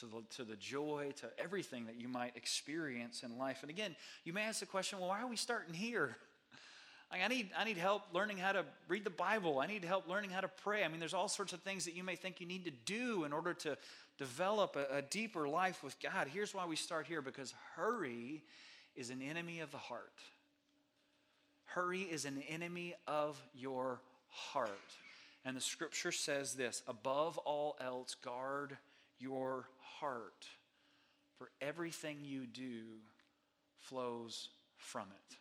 to 0.00 0.06
the, 0.06 0.22
to 0.36 0.44
the 0.44 0.56
joy, 0.56 1.12
to 1.16 1.30
everything 1.38 1.86
that 1.86 2.00
you 2.00 2.08
might 2.08 2.36
experience 2.36 3.22
in 3.22 3.36
life. 3.36 3.58
And 3.62 3.70
again, 3.70 3.94
you 4.24 4.32
may 4.32 4.42
ask 4.42 4.60
the 4.60 4.66
question, 4.66 4.98
well, 4.98 5.08
why 5.08 5.20
are 5.20 5.26
we 5.26 5.36
starting 5.36 5.74
here? 5.74 6.16
I 7.12 7.28
need, 7.28 7.50
I 7.56 7.64
need 7.64 7.76
help 7.76 8.02
learning 8.14 8.38
how 8.38 8.52
to 8.52 8.64
read 8.88 9.04
the 9.04 9.10
Bible. 9.10 9.60
I 9.60 9.66
need 9.66 9.84
help 9.84 10.08
learning 10.08 10.30
how 10.30 10.40
to 10.40 10.48
pray. 10.48 10.82
I 10.82 10.88
mean, 10.88 10.98
there's 10.98 11.12
all 11.12 11.28
sorts 11.28 11.52
of 11.52 11.60
things 11.60 11.84
that 11.84 11.94
you 11.94 12.02
may 12.02 12.16
think 12.16 12.40
you 12.40 12.46
need 12.46 12.64
to 12.64 12.70
do 12.70 13.24
in 13.24 13.34
order 13.34 13.52
to 13.54 13.76
develop 14.16 14.76
a, 14.76 14.96
a 14.98 15.02
deeper 15.02 15.46
life 15.46 15.82
with 15.82 16.00
God. 16.00 16.28
Here's 16.32 16.54
why 16.54 16.64
we 16.64 16.76
start 16.76 17.06
here 17.06 17.20
because 17.20 17.52
hurry 17.76 18.42
is 18.96 19.10
an 19.10 19.20
enemy 19.20 19.60
of 19.60 19.70
the 19.70 19.78
heart. 19.78 20.20
Hurry 21.64 22.02
is 22.02 22.24
an 22.24 22.42
enemy 22.48 22.94
of 23.06 23.40
your 23.54 24.00
heart. 24.28 24.70
And 25.44 25.56
the 25.56 25.60
scripture 25.60 26.12
says 26.12 26.54
this 26.54 26.82
above 26.86 27.38
all 27.38 27.76
else, 27.80 28.14
guard 28.14 28.76
your 29.18 29.68
heart, 29.98 30.46
for 31.36 31.50
everything 31.60 32.18
you 32.22 32.46
do 32.46 32.84
flows 33.78 34.50
from 34.76 35.08
it. 35.10 35.36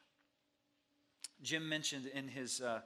Jim 1.43 1.67
mentioned 1.67 2.05
in 2.07 2.27
his 2.27 2.61
uh, 2.61 2.81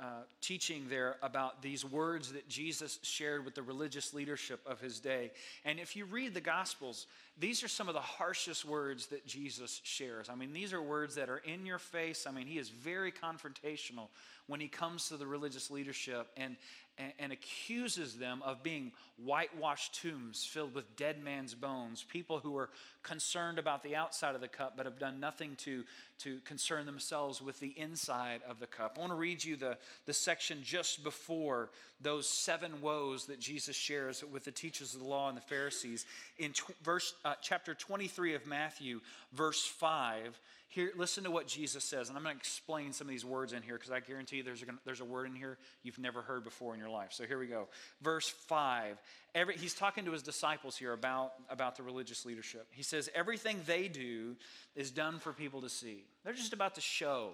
uh, 0.00 0.22
teaching 0.40 0.84
there 0.88 1.16
about 1.22 1.60
these 1.60 1.84
words 1.84 2.32
that 2.32 2.48
Jesus 2.48 2.98
shared 3.02 3.44
with 3.44 3.54
the 3.54 3.62
religious 3.62 4.14
leadership 4.14 4.60
of 4.64 4.80
his 4.80 5.00
day. 5.00 5.32
And 5.64 5.80
if 5.80 5.96
you 5.96 6.04
read 6.04 6.34
the 6.34 6.40
Gospels, 6.40 7.06
these 7.40 7.62
are 7.62 7.68
some 7.68 7.88
of 7.88 7.94
the 7.94 8.00
harshest 8.00 8.64
words 8.64 9.06
that 9.06 9.26
Jesus 9.26 9.80
shares. 9.84 10.28
I 10.28 10.34
mean, 10.34 10.52
these 10.52 10.72
are 10.72 10.82
words 10.82 11.14
that 11.14 11.28
are 11.28 11.38
in 11.38 11.66
your 11.66 11.78
face. 11.78 12.26
I 12.26 12.32
mean, 12.32 12.46
he 12.46 12.58
is 12.58 12.68
very 12.68 13.12
confrontational 13.12 14.08
when 14.48 14.60
he 14.60 14.68
comes 14.68 15.08
to 15.08 15.16
the 15.16 15.26
religious 15.26 15.70
leadership 15.70 16.26
and, 16.36 16.56
and, 16.96 17.12
and, 17.18 17.32
accuses 17.32 18.14
them 18.14 18.42
of 18.44 18.62
being 18.62 18.92
whitewashed 19.22 20.00
tombs 20.00 20.44
filled 20.44 20.74
with 20.74 20.96
dead 20.96 21.22
man's 21.22 21.54
bones, 21.54 22.04
people 22.08 22.38
who 22.38 22.56
are 22.56 22.70
concerned 23.02 23.58
about 23.58 23.82
the 23.82 23.94
outside 23.94 24.34
of 24.34 24.40
the 24.40 24.48
cup 24.48 24.72
but 24.76 24.86
have 24.86 24.98
done 24.98 25.20
nothing 25.20 25.54
to, 25.56 25.84
to 26.18 26.38
concern 26.40 26.86
themselves 26.86 27.42
with 27.42 27.60
the 27.60 27.74
inside 27.78 28.40
of 28.48 28.58
the 28.58 28.66
cup. 28.66 28.94
I 28.96 29.00
want 29.00 29.12
to 29.12 29.16
read 29.16 29.44
you 29.44 29.56
the, 29.56 29.76
the 30.06 30.14
section 30.14 30.60
just 30.62 31.04
before 31.04 31.68
those 32.00 32.28
seven 32.28 32.80
woes 32.80 33.26
that 33.26 33.40
Jesus 33.40 33.76
shares 33.76 34.24
with 34.32 34.44
the 34.44 34.52
teachers 34.52 34.94
of 34.94 35.00
the 35.00 35.06
law 35.06 35.28
and 35.28 35.36
the 35.36 35.42
Pharisees. 35.42 36.06
In 36.38 36.52
tw- 36.52 36.74
verse, 36.82 37.12
uh, 37.24 37.27
chapter 37.40 37.74
23 37.74 38.34
of 38.34 38.46
Matthew, 38.46 39.00
verse 39.32 39.64
5, 39.64 40.40
here, 40.70 40.92
listen 40.96 41.24
to 41.24 41.30
what 41.30 41.46
Jesus 41.46 41.82
says, 41.82 42.08
and 42.10 42.18
I'm 42.18 42.22
going 42.22 42.34
to 42.34 42.38
explain 42.38 42.92
some 42.92 43.06
of 43.06 43.10
these 43.10 43.24
words 43.24 43.54
in 43.54 43.62
here 43.62 43.76
because 43.76 43.90
I 43.90 44.00
guarantee 44.00 44.36
you 44.36 44.42
there's 44.42 44.62
a, 44.62 44.66
there's 44.84 45.00
a 45.00 45.04
word 45.04 45.26
in 45.26 45.34
here 45.34 45.56
you've 45.82 45.98
never 45.98 46.20
heard 46.20 46.44
before 46.44 46.74
in 46.74 46.80
your 46.80 46.90
life. 46.90 47.08
So 47.12 47.24
here 47.24 47.38
we 47.38 47.46
go. 47.46 47.68
Verse 48.02 48.28
5. 48.28 49.00
Every, 49.34 49.56
he's 49.56 49.72
talking 49.72 50.04
to 50.04 50.12
his 50.12 50.22
disciples 50.22 50.76
here 50.76 50.92
about, 50.92 51.32
about 51.48 51.76
the 51.76 51.82
religious 51.82 52.26
leadership. 52.26 52.66
He 52.70 52.82
says, 52.82 53.08
Everything 53.14 53.60
they 53.66 53.88
do 53.88 54.36
is 54.76 54.90
done 54.90 55.18
for 55.20 55.32
people 55.32 55.62
to 55.62 55.70
see. 55.70 56.04
They're 56.22 56.34
just 56.34 56.52
about 56.52 56.74
to 56.74 56.82
show. 56.82 57.30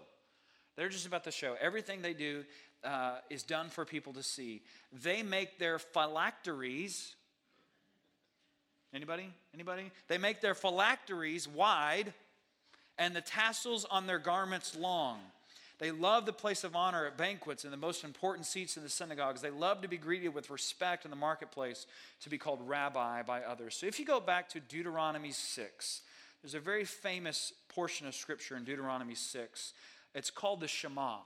They're 0.76 0.88
just 0.88 1.06
about 1.06 1.24
to 1.24 1.32
show. 1.32 1.56
Everything 1.60 2.02
they 2.02 2.14
do 2.14 2.44
uh, 2.84 3.16
is 3.30 3.42
done 3.42 3.68
for 3.68 3.84
people 3.84 4.12
to 4.12 4.22
see. 4.22 4.62
They 4.92 5.24
make 5.24 5.58
their 5.58 5.80
phylacteries. 5.80 7.16
Anybody? 8.94 9.28
Anybody? 9.52 9.90
They 10.08 10.18
make 10.18 10.40
their 10.40 10.54
phylacteries 10.54 11.48
wide 11.48 12.12
and 12.96 13.14
the 13.14 13.20
tassels 13.20 13.84
on 13.90 14.06
their 14.06 14.20
garments 14.20 14.76
long. 14.76 15.18
They 15.80 15.90
love 15.90 16.26
the 16.26 16.32
place 16.32 16.62
of 16.62 16.76
honor 16.76 17.06
at 17.06 17.16
banquets 17.16 17.64
and 17.64 17.72
the 17.72 17.76
most 17.76 18.04
important 18.04 18.46
seats 18.46 18.76
in 18.76 18.84
the 18.84 18.88
synagogues. 18.88 19.40
They 19.40 19.50
love 19.50 19.82
to 19.82 19.88
be 19.88 19.96
greeted 19.96 20.32
with 20.32 20.48
respect 20.48 21.04
in 21.04 21.10
the 21.10 21.16
marketplace, 21.16 21.86
to 22.20 22.30
be 22.30 22.38
called 22.38 22.60
rabbi 22.66 23.22
by 23.22 23.42
others. 23.42 23.74
So 23.74 23.86
if 23.86 23.98
you 23.98 24.06
go 24.06 24.20
back 24.20 24.48
to 24.50 24.60
Deuteronomy 24.60 25.32
6, 25.32 26.02
there's 26.42 26.54
a 26.54 26.60
very 26.60 26.84
famous 26.84 27.52
portion 27.68 28.06
of 28.06 28.14
scripture 28.14 28.56
in 28.56 28.62
Deuteronomy 28.62 29.16
6. 29.16 29.72
It's 30.14 30.30
called 30.30 30.60
the 30.60 30.68
Shema. 30.68 31.16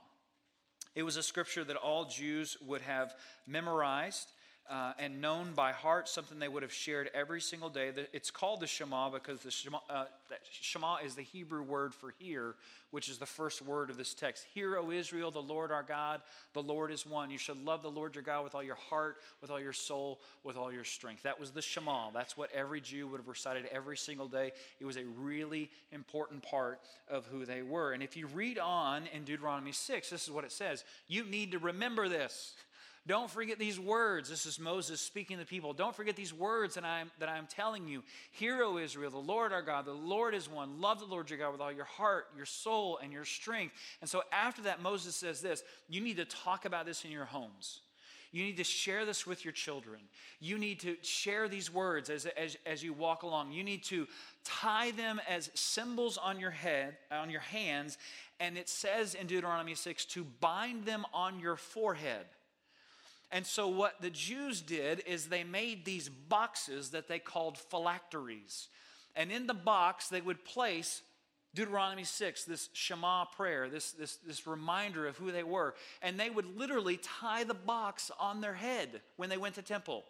It 0.95 1.03
was 1.03 1.17
a 1.17 1.23
scripture 1.23 1.63
that 1.65 1.75
all 1.75 2.05
Jews 2.05 2.57
would 2.65 2.81
have 2.81 3.13
memorized 3.45 4.31
uh, 4.69 4.93
and 4.99 5.19
known 5.19 5.53
by 5.53 5.71
heart, 5.71 6.07
something 6.07 6.37
they 6.37 6.47
would 6.47 6.61
have 6.61 6.71
shared 6.71 7.09
every 7.15 7.41
single 7.41 7.69
day. 7.69 7.91
It's 8.13 8.29
called 8.29 8.59
the 8.59 8.67
Shema 8.67 9.09
because 9.09 9.39
the 9.39 9.49
Shema, 9.49 9.79
uh, 9.89 10.05
Shema 10.51 10.97
is 10.97 11.15
the 11.15 11.23
Hebrew 11.23 11.63
word 11.63 11.95
for 11.95 12.13
hear, 12.19 12.53
which 12.91 13.09
is 13.09 13.17
the 13.17 13.25
first 13.25 13.63
word 13.63 13.89
of 13.89 13.97
this 13.97 14.13
text. 14.13 14.45
Hear, 14.53 14.77
O 14.77 14.91
Israel, 14.91 15.31
the 15.31 15.41
Lord 15.41 15.71
our 15.71 15.81
God, 15.81 16.21
the 16.53 16.61
Lord 16.61 16.91
is 16.91 17.03
one. 17.03 17.31
You 17.31 17.39
should 17.39 17.63
love 17.65 17.81
the 17.81 17.89
Lord 17.89 18.13
your 18.13 18.23
God 18.23 18.43
with 18.43 18.53
all 18.53 18.61
your 18.61 18.75
heart, 18.75 19.17
with 19.41 19.49
all 19.49 19.59
your 19.59 19.73
soul, 19.73 20.19
with 20.43 20.55
all 20.55 20.71
your 20.71 20.83
strength. 20.83 21.23
That 21.23 21.39
was 21.39 21.49
the 21.49 21.63
Shema. 21.63 22.11
That's 22.11 22.37
what 22.37 22.51
every 22.53 22.79
Jew 22.79 23.07
would 23.07 23.19
have 23.19 23.27
recited 23.27 23.65
every 23.71 23.97
single 23.97 24.27
day. 24.27 24.51
It 24.79 24.85
was 24.85 24.97
a 24.97 25.05
really 25.17 25.71
important 25.91 26.43
part 26.43 26.79
of 27.07 27.25
who 27.25 27.43
they 27.43 27.63
were. 27.63 27.93
And 27.93 28.03
if 28.03 28.15
you 28.15 28.27
read 28.27 28.59
on 28.59 29.07
in 29.13 29.23
Deuteronomy 29.23 29.71
6, 29.71 30.11
this 30.11 30.23
is 30.25 30.31
what 30.31 30.43
it 30.43 30.51
says 30.51 30.83
You 31.07 31.23
need 31.23 31.53
to 31.53 31.59
remember 31.59 32.07
this. 32.07 32.53
Don't 33.07 33.29
forget 33.29 33.57
these 33.57 33.79
words. 33.79 34.29
This 34.29 34.45
is 34.45 34.59
Moses 34.59 35.01
speaking 35.01 35.37
to 35.37 35.43
the 35.43 35.47
people. 35.47 35.73
Don't 35.73 35.95
forget 35.95 36.15
these 36.15 36.33
words 36.33 36.75
that 36.75 36.83
I'm, 36.83 37.09
that 37.19 37.29
I'm 37.29 37.47
telling 37.47 37.87
you. 37.87 38.03
Hear, 38.31 38.61
O 38.63 38.77
Israel, 38.77 39.09
the 39.09 39.17
Lord 39.17 39.51
our 39.51 39.61
God, 39.61 39.85
the 39.85 39.93
Lord 39.93 40.35
is 40.35 40.49
one. 40.49 40.79
Love 40.79 40.99
the 40.99 41.05
Lord 41.05 41.29
your 41.29 41.39
God 41.39 41.51
with 41.51 41.61
all 41.61 41.71
your 41.71 41.85
heart, 41.85 42.27
your 42.35 42.45
soul, 42.45 42.99
and 43.01 43.11
your 43.11 43.25
strength. 43.25 43.73
And 44.01 44.09
so 44.09 44.21
after 44.31 44.63
that, 44.63 44.81
Moses 44.81 45.15
says 45.15 45.41
this 45.41 45.63
you 45.87 46.01
need 46.01 46.17
to 46.17 46.25
talk 46.25 46.65
about 46.65 46.85
this 46.85 47.03
in 47.05 47.11
your 47.11 47.25
homes. 47.25 47.81
You 48.31 48.43
need 48.43 48.57
to 48.57 48.63
share 48.63 49.05
this 49.05 49.25
with 49.25 49.43
your 49.43 49.53
children. 49.53 50.01
You 50.39 50.59
need 50.59 50.81
to 50.81 50.97
share 51.01 51.47
these 51.47 51.73
words 51.73 52.11
as, 52.11 52.27
as, 52.27 52.57
as 52.65 52.83
you 52.83 52.93
walk 52.93 53.23
along. 53.23 53.51
You 53.51 53.63
need 53.63 53.83
to 53.85 54.07
tie 54.43 54.91
them 54.91 55.19
as 55.27 55.49
symbols 55.55 56.17
on 56.17 56.39
your 56.39 56.51
head, 56.51 56.97
on 57.11 57.31
your 57.31 57.41
hands. 57.41 57.97
And 58.39 58.55
it 58.55 58.69
says 58.69 59.15
in 59.15 59.25
Deuteronomy 59.25 59.73
6 59.73 60.05
to 60.05 60.23
bind 60.39 60.85
them 60.85 61.05
on 61.11 61.39
your 61.39 61.55
forehead. 61.55 62.25
And 63.31 63.45
so, 63.45 63.67
what 63.67 64.01
the 64.01 64.09
Jews 64.09 64.61
did 64.61 65.03
is 65.05 65.27
they 65.27 65.43
made 65.43 65.85
these 65.85 66.09
boxes 66.09 66.89
that 66.91 67.07
they 67.07 67.19
called 67.19 67.57
phylacteries. 67.57 68.67
And 69.15 69.31
in 69.31 69.47
the 69.47 69.53
box, 69.53 70.07
they 70.07 70.21
would 70.21 70.43
place 70.45 71.01
Deuteronomy 71.53 72.03
6, 72.03 72.45
this 72.45 72.69
Shema 72.73 73.25
prayer, 73.25 73.69
this, 73.69 73.91
this, 73.91 74.17
this 74.17 74.47
reminder 74.47 75.07
of 75.07 75.17
who 75.17 75.31
they 75.31 75.43
were. 75.43 75.75
And 76.01 76.19
they 76.19 76.29
would 76.29 76.57
literally 76.57 76.97
tie 76.97 77.43
the 77.43 77.53
box 77.53 78.11
on 78.19 78.41
their 78.41 78.53
head 78.53 79.01
when 79.17 79.29
they 79.29 79.37
went 79.37 79.55
to 79.55 79.61
temple. 79.61 80.05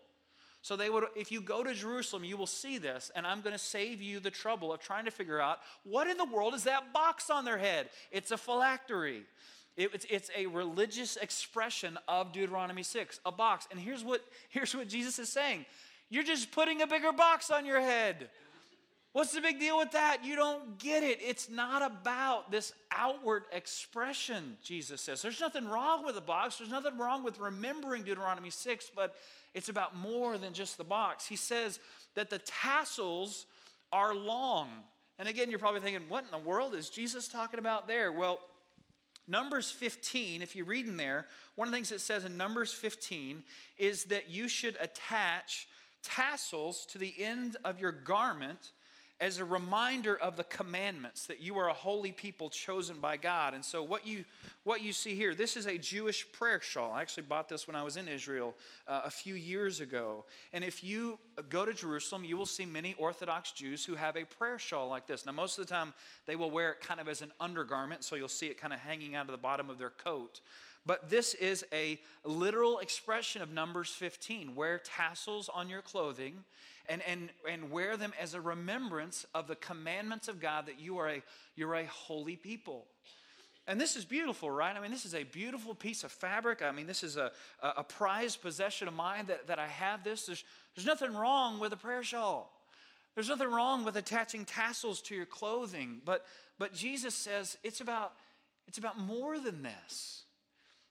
So 0.62 0.75
they 0.75 0.89
would, 0.89 1.05
if 1.15 1.32
you 1.32 1.41
go 1.41 1.63
to 1.63 1.73
Jerusalem, 1.73 2.25
you 2.25 2.36
will 2.36 2.45
see 2.45 2.77
this, 2.77 3.12
and 3.15 3.25
I'm 3.25 3.39
going 3.39 3.53
to 3.53 3.63
save 3.63 4.01
you 4.01 4.19
the 4.19 4.29
trouble 4.29 4.73
of 4.73 4.82
trying 4.82 5.05
to 5.05 5.12
figure 5.12 5.39
out 5.39 5.60
what 5.84 6.08
in 6.08 6.17
the 6.17 6.25
world 6.25 6.53
is 6.53 6.65
that 6.65 6.91
box 6.91 7.29
on 7.29 7.45
their 7.45 7.58
head. 7.58 7.89
It's 8.12 8.32
a 8.32 8.38
phylactery. 8.38 9.23
It, 9.77 9.91
it's, 9.93 10.05
it's 10.10 10.32
a 10.36 10.47
religious 10.47 11.15
expression 11.17 11.97
of 12.08 12.34
Deuteronomy 12.34 12.84
6, 12.84 13.19
a 13.25 13.32
box. 13.32 13.67
And 13.71 13.79
here's 13.79 14.03
what, 14.03 14.21
here's 14.49 14.75
what 14.75 14.88
Jesus 14.88 15.19
is 15.19 15.29
saying 15.29 15.65
You're 16.10 16.23
just 16.23 16.51
putting 16.51 16.82
a 16.82 16.88
bigger 16.88 17.12
box 17.12 17.49
on 17.51 17.65
your 17.65 17.82
head. 17.82 18.29
What's 19.12 19.34
the 19.34 19.41
big 19.41 19.60
deal 19.60 19.77
with 19.77 19.91
that? 19.91 20.23
You 20.23 20.36
don't 20.36 20.77
get 20.77 21.01
it. 21.01 21.17
It's 21.19 21.49
not 21.49 21.82
about 21.82 22.51
this 22.51 22.73
outward 22.91 23.43
expression, 23.51 24.55
Jesus 24.63 25.01
says. 25.01 25.23
There's 25.23 25.39
nothing 25.39 25.67
wrong 25.67 26.05
with 26.05 26.13
the 26.13 26.21
box. 26.21 26.60
There's 26.60 26.69
nothing 26.69 26.95
wrong 26.95 27.23
with 27.23 27.39
remembering 27.39 28.03
Deuteronomy 28.03 28.51
6, 28.51 28.91
but 28.95 29.15
it's 29.55 29.67
about 29.67 29.97
more 29.97 30.38
than 30.38 30.53
just 30.53 30.77
the 30.77 30.84
box. 30.84 31.25
He 31.25 31.36
says 31.36 31.79
that 32.13 32.29
the 32.29 32.38
tassels 32.38 33.47
are 33.91 34.13
long. 34.13 34.69
And 35.17 35.27
again, 35.27 35.49
you're 35.49 35.60
probably 35.60 35.82
thinking, 35.82 36.03
what 36.08 36.23
in 36.23 36.32
the 36.32 36.47
world 36.47 36.75
is 36.75 36.89
Jesus 36.89 37.27
talking 37.27 37.60
about 37.60 37.88
there? 37.88 38.12
Well, 38.12 38.39
Numbers 39.29 39.69
15, 39.71 40.41
if 40.41 40.55
you 40.55 40.65
read 40.65 40.87
in 40.87 40.97
there, 40.97 41.27
one 41.55 41.67
of 41.67 41.71
the 41.71 41.77
things 41.77 41.91
it 41.91 42.01
says 42.01 42.25
in 42.25 42.35
Numbers 42.35 42.73
15 42.73 43.43
is 43.77 44.05
that 44.05 44.29
you 44.29 44.47
should 44.47 44.75
attach 44.81 45.67
tassels 46.03 46.85
to 46.87 46.97
the 46.97 47.13
end 47.19 47.55
of 47.63 47.79
your 47.79 47.91
garment 47.91 48.71
as 49.21 49.38
a 49.38 49.45
reminder 49.45 50.15
of 50.15 50.38
the 50.38 50.45
commandments 50.45 51.25
that 51.25 51.41
you 51.41 51.58
are 51.58 51.69
a 51.69 51.73
holy 51.73 52.12
people 52.12 52.49
chosen 52.49 52.99
by 52.99 53.17
God. 53.17 53.53
And 53.53 53.63
so 53.63 53.84
what 53.84 54.08
you 54.08 54.23
what 54.63 54.82
you 54.82 54.93
see 54.93 55.15
here, 55.15 55.36
this 55.36 55.58
is 55.58 55.65
a 55.65 55.77
Jewish 55.77 56.32
prayer 56.32 56.62
shawl. 56.62 56.93
I 56.93 57.01
actually 57.01 57.23
bought 57.23 57.49
this 57.49 57.67
when 57.67 57.75
I 57.75 57.84
was 57.84 57.97
in 57.97 58.08
Israel 58.08 58.55
uh, 58.88 59.01
a 59.05 59.10
few 59.10 59.36
years 59.36 59.82
ago. 59.82 60.25
And 60.53 60.63
if 60.63 60.84
you 60.84 61.17
go 61.49 61.65
to 61.65 61.73
Jerusalem, 61.73 62.23
you 62.23 62.38
will 62.38 62.45
see 62.45 62.65
many 62.65 62.95
Orthodox 62.97 63.51
Jews 63.51 63.84
who 63.84 63.95
have 63.95 64.15
a 64.15 64.25
prayer 64.25 64.60
shawl 64.60 64.88
like 64.89 65.08
this. 65.08 65.25
Now 65.25 65.32
most 65.32 65.58
of 65.58 65.67
the 65.67 65.73
time 65.73 65.93
they 66.25 66.36
will 66.36 66.51
wear 66.51 66.71
it 66.71 66.82
kind 66.82 66.99
of 66.99 67.08
as 67.08 67.21
an 67.21 67.32
undergarment, 67.39 68.03
so 68.03 68.15
you'll 68.15 68.27
see 68.27 68.47
it 68.47 68.60
kind 68.60 68.73
of 68.73 68.79
hanging 68.79 69.15
out 69.15 69.25
of 69.25 69.32
the 69.32 69.38
bottom 69.38 69.69
of 69.69 69.77
their 69.77 69.89
coat. 69.89 70.41
But 70.85 71.09
this 71.09 71.33
is 71.35 71.65
a 71.71 71.99
literal 72.23 72.79
expression 72.79 73.41
of 73.41 73.51
Numbers 73.51 73.89
15. 73.89 74.55
Wear 74.55 74.79
tassels 74.79 75.49
on 75.49 75.69
your 75.69 75.81
clothing 75.81 76.43
and, 76.87 77.01
and, 77.07 77.29
and 77.49 77.69
wear 77.69 77.95
them 77.95 78.13
as 78.19 78.33
a 78.33 78.41
remembrance 78.41 79.25
of 79.35 79.47
the 79.47 79.55
commandments 79.55 80.27
of 80.27 80.39
God 80.39 80.65
that 80.65 80.79
you 80.79 80.97
are 80.97 81.09
a, 81.09 81.23
you're 81.55 81.75
a 81.75 81.85
holy 81.85 82.35
people. 82.35 82.85
And 83.67 83.79
this 83.79 83.95
is 83.95 84.03
beautiful, 84.03 84.49
right? 84.49 84.75
I 84.75 84.79
mean, 84.79 84.89
this 84.89 85.05
is 85.05 85.13
a 85.13 85.23
beautiful 85.23 85.75
piece 85.75 86.03
of 86.03 86.11
fabric. 86.11 86.63
I 86.63 86.71
mean, 86.71 86.87
this 86.87 87.03
is 87.03 87.17
a, 87.17 87.31
a, 87.61 87.83
prized 87.83 88.41
possession 88.41 88.87
of 88.87 88.95
mine 88.95 89.27
that, 89.27 89.45
that 89.45 89.59
I 89.59 89.67
have 89.67 90.03
this. 90.03 90.25
There's, 90.25 90.43
there's 90.75 90.87
nothing 90.87 91.13
wrong 91.13 91.59
with 91.59 91.71
a 91.71 91.77
prayer 91.77 92.01
shawl. 92.01 92.51
There's 93.13 93.29
nothing 93.29 93.51
wrong 93.51 93.85
with 93.85 93.95
attaching 93.95 94.45
tassels 94.45 95.01
to 95.03 95.15
your 95.15 95.27
clothing. 95.27 96.01
But, 96.03 96.25
but 96.57 96.73
Jesus 96.73 97.13
says 97.13 97.59
it's 97.63 97.79
about, 97.79 98.13
it's 98.67 98.79
about 98.79 98.97
more 98.97 99.37
than 99.39 99.61
this. 99.61 100.23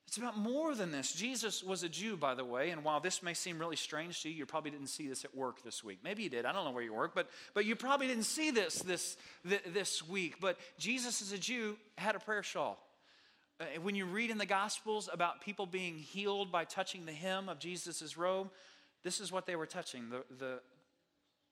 It's 0.08 0.16
about 0.16 0.38
more 0.38 0.74
than 0.74 0.90
this. 0.90 1.12
Jesus 1.12 1.62
was 1.62 1.82
a 1.82 1.88
Jew, 1.88 2.16
by 2.16 2.34
the 2.34 2.44
way, 2.44 2.70
and 2.70 2.82
while 2.82 2.98
this 2.98 3.22
may 3.22 3.34
seem 3.34 3.58
really 3.58 3.76
strange 3.76 4.22
to 4.22 4.30
you, 4.30 4.36
you 4.36 4.46
probably 4.46 4.70
didn't 4.70 4.86
see 4.86 5.06
this 5.06 5.22
at 5.22 5.36
work 5.36 5.62
this 5.62 5.84
week. 5.84 5.98
Maybe 6.02 6.22
you 6.22 6.30
did. 6.30 6.46
I 6.46 6.52
don't 6.52 6.64
know 6.64 6.70
where 6.70 6.82
you 6.82 6.94
work, 6.94 7.14
but, 7.14 7.28
but 7.52 7.66
you 7.66 7.76
probably 7.76 8.06
didn't 8.06 8.24
see 8.24 8.50
this 8.50 8.78
this, 8.78 9.18
this 9.44 10.08
week. 10.08 10.36
But 10.40 10.56
Jesus, 10.78 11.20
as 11.20 11.32
a 11.32 11.36
Jew, 11.36 11.76
had 11.98 12.16
a 12.16 12.20
prayer 12.20 12.42
shawl. 12.42 12.78
Uh, 13.60 13.66
when 13.82 13.94
you 13.94 14.06
read 14.06 14.30
in 14.30 14.38
the 14.38 14.46
Gospels 14.46 15.10
about 15.12 15.42
people 15.42 15.66
being 15.66 15.98
healed 15.98 16.50
by 16.50 16.64
touching 16.64 17.04
the 17.04 17.12
hem 17.12 17.50
of 17.50 17.58
Jesus' 17.58 18.16
robe, 18.16 18.48
this 19.04 19.20
is 19.20 19.30
what 19.30 19.44
they 19.44 19.56
were 19.56 19.66
touching 19.66 20.08
the, 20.08 20.24
the, 20.38 20.60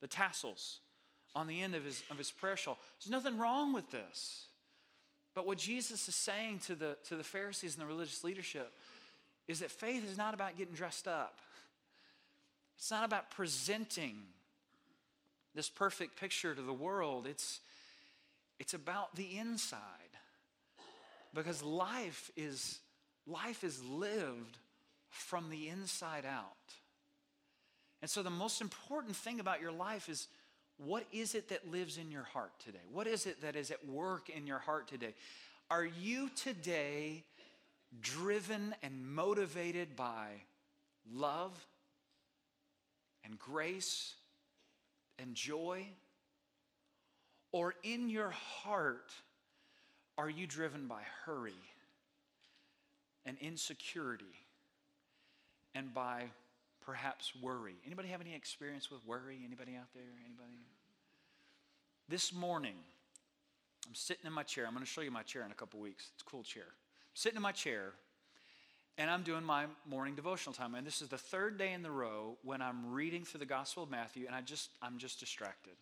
the 0.01 0.09
tassels 0.09 0.79
on 1.35 1.47
the 1.47 1.61
end 1.61 1.75
of 1.75 1.85
his, 1.85 2.03
of 2.11 2.16
his 2.16 2.31
prayer 2.31 2.57
shawl. 2.57 2.79
There's 2.99 3.11
nothing 3.11 3.37
wrong 3.37 3.75
with 3.75 3.90
this. 3.90 4.47
But 5.37 5.46
what 5.46 5.59
Jesus 5.59 6.09
is 6.09 6.14
saying 6.14 6.61
to 6.61 6.75
the, 6.75 6.96
to 7.09 7.14
the 7.14 7.22
Pharisees 7.22 7.75
and 7.75 7.83
the 7.83 7.87
religious 7.87 8.25
leadership 8.25 8.72
is 9.46 9.61
that 9.61 9.70
faith 9.70 10.03
is 10.11 10.16
not 10.16 10.33
about 10.33 10.57
getting 10.57 10.75
dressed 10.75 11.07
up. 11.07 11.40
It's 12.79 12.90
not 12.90 13.05
about 13.05 13.31
presenting 13.31 14.16
this 15.55 15.68
perfect 15.68 16.18
picture 16.18 16.55
to 16.55 16.62
the 16.62 16.72
world. 16.72 17.27
It's, 17.27 17.61
it's 18.59 18.72
about 18.72 19.14
the 19.14 19.37
inside. 19.37 19.81
Because 21.35 21.62
life 21.62 22.31
is, 22.35 22.79
life 23.27 23.62
is 23.62 23.85
lived 23.85 24.57
from 25.11 25.51
the 25.51 25.68
inside 25.68 26.25
out. 26.25 26.46
And 28.01 28.11
so 28.11 28.22
the 28.22 28.31
most 28.31 28.62
important 28.62 29.14
thing 29.14 29.38
about 29.38 29.61
your 29.61 29.72
life 29.72 30.09
is 30.09 30.29
what 30.79 31.05
is 31.12 31.35
it 31.35 31.49
that 31.49 31.71
lives 31.71 31.97
in 31.97 32.11
your 32.11 32.25
heart 32.25 32.53
today? 32.59 32.79
What 32.93 33.07
is 33.07 33.27
it 33.27 33.41
that 33.43 33.57
is 33.57 33.71
at 33.71 33.87
work 33.87 34.29
in 34.29 34.47
your 34.47 34.59
heart 34.59 34.89
today? 34.89 35.15
Are 35.71 35.85
you 35.85 36.31
today 36.37 37.25
driven 38.01 38.75
and 38.83 39.07
motivated 39.07 39.97
by 39.97 40.29
love 41.12 41.53
and 43.25 43.39
grace 43.39 44.15
and 45.19 45.35
joy? 45.35 45.87
Or 47.53 47.75
in 47.83 48.11
your 48.11 48.31
heart, 48.31 49.12
are 50.19 50.29
you 50.29 50.47
driven 50.47 50.87
by 50.87 51.01
hurry 51.25 51.53
and 53.25 53.37
insecurity 53.41 54.25
and 55.75 55.93
by 55.93 56.25
perhaps 56.87 57.33
worry. 57.42 57.75
Anybody 57.85 58.09
have 58.09 58.20
any 58.20 58.35
experience 58.35 58.90
with 58.90 59.05
worry? 59.05 59.40
Anybody 59.44 59.75
out 59.75 59.92
there? 59.92 60.05
Anybody? 60.25 60.57
This 62.09 62.33
morning, 62.33 62.77
I'm 63.87 63.94
sitting 63.94 64.25
in 64.25 64.33
my 64.33 64.44
chair. 64.44 64.66
I'm 64.66 64.72
going 64.72 64.85
to 64.85 64.90
show 64.90 65.01
you 65.01 65.11
my 65.11 65.25
chair 65.25 65.44
in 65.44 65.51
a 65.51 65.55
couple 65.55 65.81
weeks. 65.81 66.11
It's 66.14 66.22
a 66.22 66.31
cool 66.31 66.44
chair. 66.44 66.62
I'm 66.62 67.14
sitting 67.14 67.37
in 67.37 67.42
my 67.42 67.51
chair, 67.51 67.92
and 68.96 69.11
I'm 69.11 69.25
doing 69.25 69.42
my 69.42 69.66
morning 69.85 70.14
devotional 70.14 70.55
time. 70.55 70.77
And 70.77 70.87
this 70.87 71.03
is 71.03 71.09
the 71.09 71.18
third 71.18 71.59
day 71.59 71.72
in 71.72 71.83
the 71.83 71.90
row 71.90 72.38
when 72.42 72.62
I'm 72.62 72.92
reading 72.92 73.25
through 73.25 73.40
the 73.40 73.46
Gospel 73.46 73.83
of 73.83 73.90
Matthew, 73.90 74.27
and 74.27 74.35
I 74.35 74.40
just 74.40 74.70
I'm 74.81 74.99
just 74.99 75.18
distracted, 75.18 75.75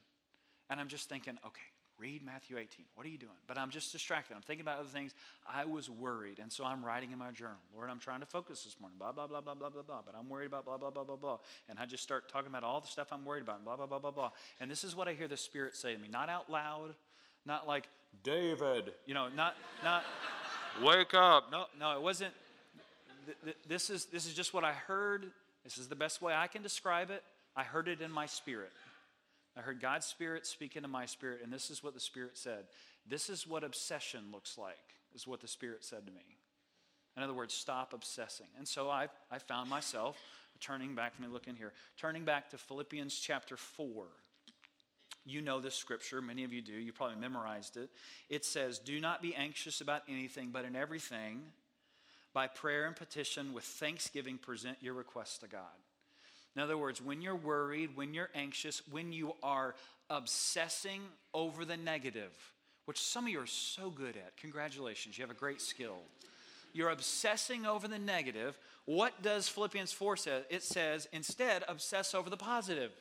and 0.71 0.81
I'm 0.81 0.89
just 0.89 1.11
thinking, 1.11 1.39
okay, 1.47 1.61
Read 1.99 2.25
Matthew 2.25 2.59
18. 2.59 2.87
What 2.95 3.07
are 3.07 3.11
you 3.11 3.19
doing? 3.19 3.33
But 3.47 3.57
I'm 3.57 3.71
just 3.71 3.93
distracted. 3.93 4.35
I'm 4.35 4.43
thinking 4.43 4.63
about 4.63 4.81
other 4.81 4.89
things. 4.89 5.15
I 5.49 5.65
was 5.65 5.89
worried. 5.89 6.39
And 6.41 6.53
so 6.53 6.65
I'm 6.65 6.85
writing 6.85 7.13
in 7.13 7.19
my 7.19 7.31
journal. 7.31 7.59
Lord, 7.75 7.89
I'm 7.89 8.01
trying 8.01 8.21
to 8.21 8.27
focus 8.27 8.65
this 8.65 8.77
morning. 8.81 8.99
Blah, 8.99 9.13
blah, 9.13 9.27
blah, 9.27 9.41
blah, 9.41 9.55
blah, 9.55 9.71
blah, 9.71 9.83
blah. 9.83 10.01
But 10.05 10.15
I'm 10.19 10.29
worried 10.29 10.47
about 10.47 10.65
blah, 10.65 10.77
blah, 10.77 10.91
blah, 10.91 11.05
blah, 11.05 11.17
blah. 11.17 11.39
And 11.69 11.79
I 11.79 11.87
just 11.87 12.03
start 12.03 12.29
talking 12.29 12.49
about 12.49 12.65
all 12.65 12.81
the 12.81 12.89
stuff 12.89 13.09
I'm 13.13 13.25
worried 13.25 13.43
about. 13.43 13.65
Blah, 13.65 13.77
blah, 13.77 13.87
blah, 13.87 14.01
blah, 14.01 14.11
blah. 14.11 14.31
And 14.61 14.71
this 14.71 14.83
is 14.83 14.97
what 14.97 15.07
I 15.07 15.15
hear 15.15 15.29
the 15.29 15.37
Spirit 15.37 15.77
say 15.77 15.95
to 15.95 16.01
me. 16.01 16.09
Not 16.11 16.29
out 16.29 16.51
loud. 16.51 16.95
Not 17.47 17.69
like, 17.69 17.89
David. 18.23 18.93
You 19.07 19.15
know, 19.15 19.29
not, 19.35 19.55
not, 19.83 20.05
wake 20.83 21.15
up. 21.15 21.51
No, 21.51 21.67
no, 21.79 21.97
it 21.97 22.03
wasn't. 22.03 22.33
This 23.69 23.91
is, 23.91 24.07
this 24.07 24.27
is 24.27 24.35
just 24.35 24.53
what 24.53 24.65
I 24.65 24.73
heard. 24.73 25.31
This 25.63 25.79
is 25.79 25.89
the 25.89 25.97
best 25.97 26.21
way 26.21 26.35
I 26.35 26.47
can 26.47 26.63
describe 26.63 27.11
it. 27.11 27.23
I 27.57 27.63
heard 27.63 27.89
it 27.89 28.01
in 28.01 28.11
my 28.11 28.27
spirit. 28.27 28.71
I 29.57 29.61
heard 29.61 29.81
God's 29.81 30.07
Spirit 30.07 30.47
speak 30.47 30.77
into 30.77 30.89
my 30.89 31.07
spirit, 31.07 31.41
and 31.43 31.53
this 31.53 31.71
is 31.71 31.83
what 31.83 31.95
the 31.95 32.01
Spirit 32.01 32.37
said. 32.37 32.65
This 33.07 33.31
is 33.31 33.47
what 33.47 33.63
obsession 33.63 34.25
looks 34.33 34.59
like, 34.59 34.95
is 35.15 35.27
what 35.27 35.41
the 35.41 35.49
Spirit 35.49 35.85
said 35.85 36.07
to 36.07 36.13
me. 36.13 36.39
In 37.17 37.23
other 37.23 37.35
words, 37.35 37.55
stop 37.55 37.93
obsessing. 37.93 38.49
And 38.59 38.67
so 38.67 38.91
I, 38.91 39.09
I 39.31 39.39
found 39.39 39.71
myself 39.71 40.19
turning 40.61 40.95
back, 40.95 41.13
let 41.19 41.29
me 41.29 41.33
look 41.33 41.47
in 41.47 41.55
here, 41.55 41.73
turning 41.97 42.25
back 42.25 42.51
to 42.51 42.59
Philippians 42.59 43.15
chapter 43.15 43.57
4. 43.57 44.07
You 45.27 45.41
know 45.41 45.61
this 45.61 45.75
scripture, 45.75 46.21
many 46.21 46.45
of 46.45 46.53
you 46.53 46.61
do, 46.61 46.73
you 46.73 46.93
probably 46.93 47.17
memorized 47.17 47.77
it. 47.77 47.91
It 48.29 48.45
says, 48.45 48.79
Do 48.79 49.01
not 49.01 49.23
be 49.23 49.35
anxious 49.35 49.81
about 49.81 50.03
anything, 50.09 50.51
but 50.53 50.65
in 50.65 50.77
everything, 50.77 51.43
by 52.35 52.47
prayer 52.49 52.87
and 52.87 52.97
petition, 52.97 53.55
with 53.55 53.65
thanksgiving, 53.65 54.37
present 54.37 54.79
your 54.81 54.95
requests 54.95 55.39
to 55.39 55.47
God. 55.47 55.63
In 56.57 56.63
other 56.63 56.79
words, 56.79 57.03
when 57.03 57.21
you're 57.21 57.35
worried, 57.35 57.97
when 57.97 58.15
you're 58.15 58.31
anxious, 58.35 58.83
when 58.91 59.13
you 59.13 59.35
are 59.43 59.75
obsessing 60.09 61.01
over 61.33 61.65
the 61.65 61.77
negative, 61.77 62.33
which 62.85 63.01
some 63.01 63.25
of 63.25 63.31
you 63.31 63.41
are 63.41 63.47
so 63.47 63.91
good 63.91 64.17
at, 64.17 64.37
congratulations, 64.37 65.19
you 65.19 65.23
have 65.23 65.31
a 65.31 65.39
great 65.39 65.61
skill. 65.61 65.97
You're 66.73 66.91
obsessing 66.91 67.67
over 67.67 67.89
the 67.89 67.99
negative. 67.99 68.59
What 68.85 69.23
does 69.23 69.49
Philippians 69.49 69.93
4 69.93 70.17
say? 70.17 70.43
It 70.51 70.63
says, 70.63 71.09
instead, 71.13 71.65
obsess 71.69 72.15
over 72.15 72.29
the 72.29 72.37
positive. 72.37 72.93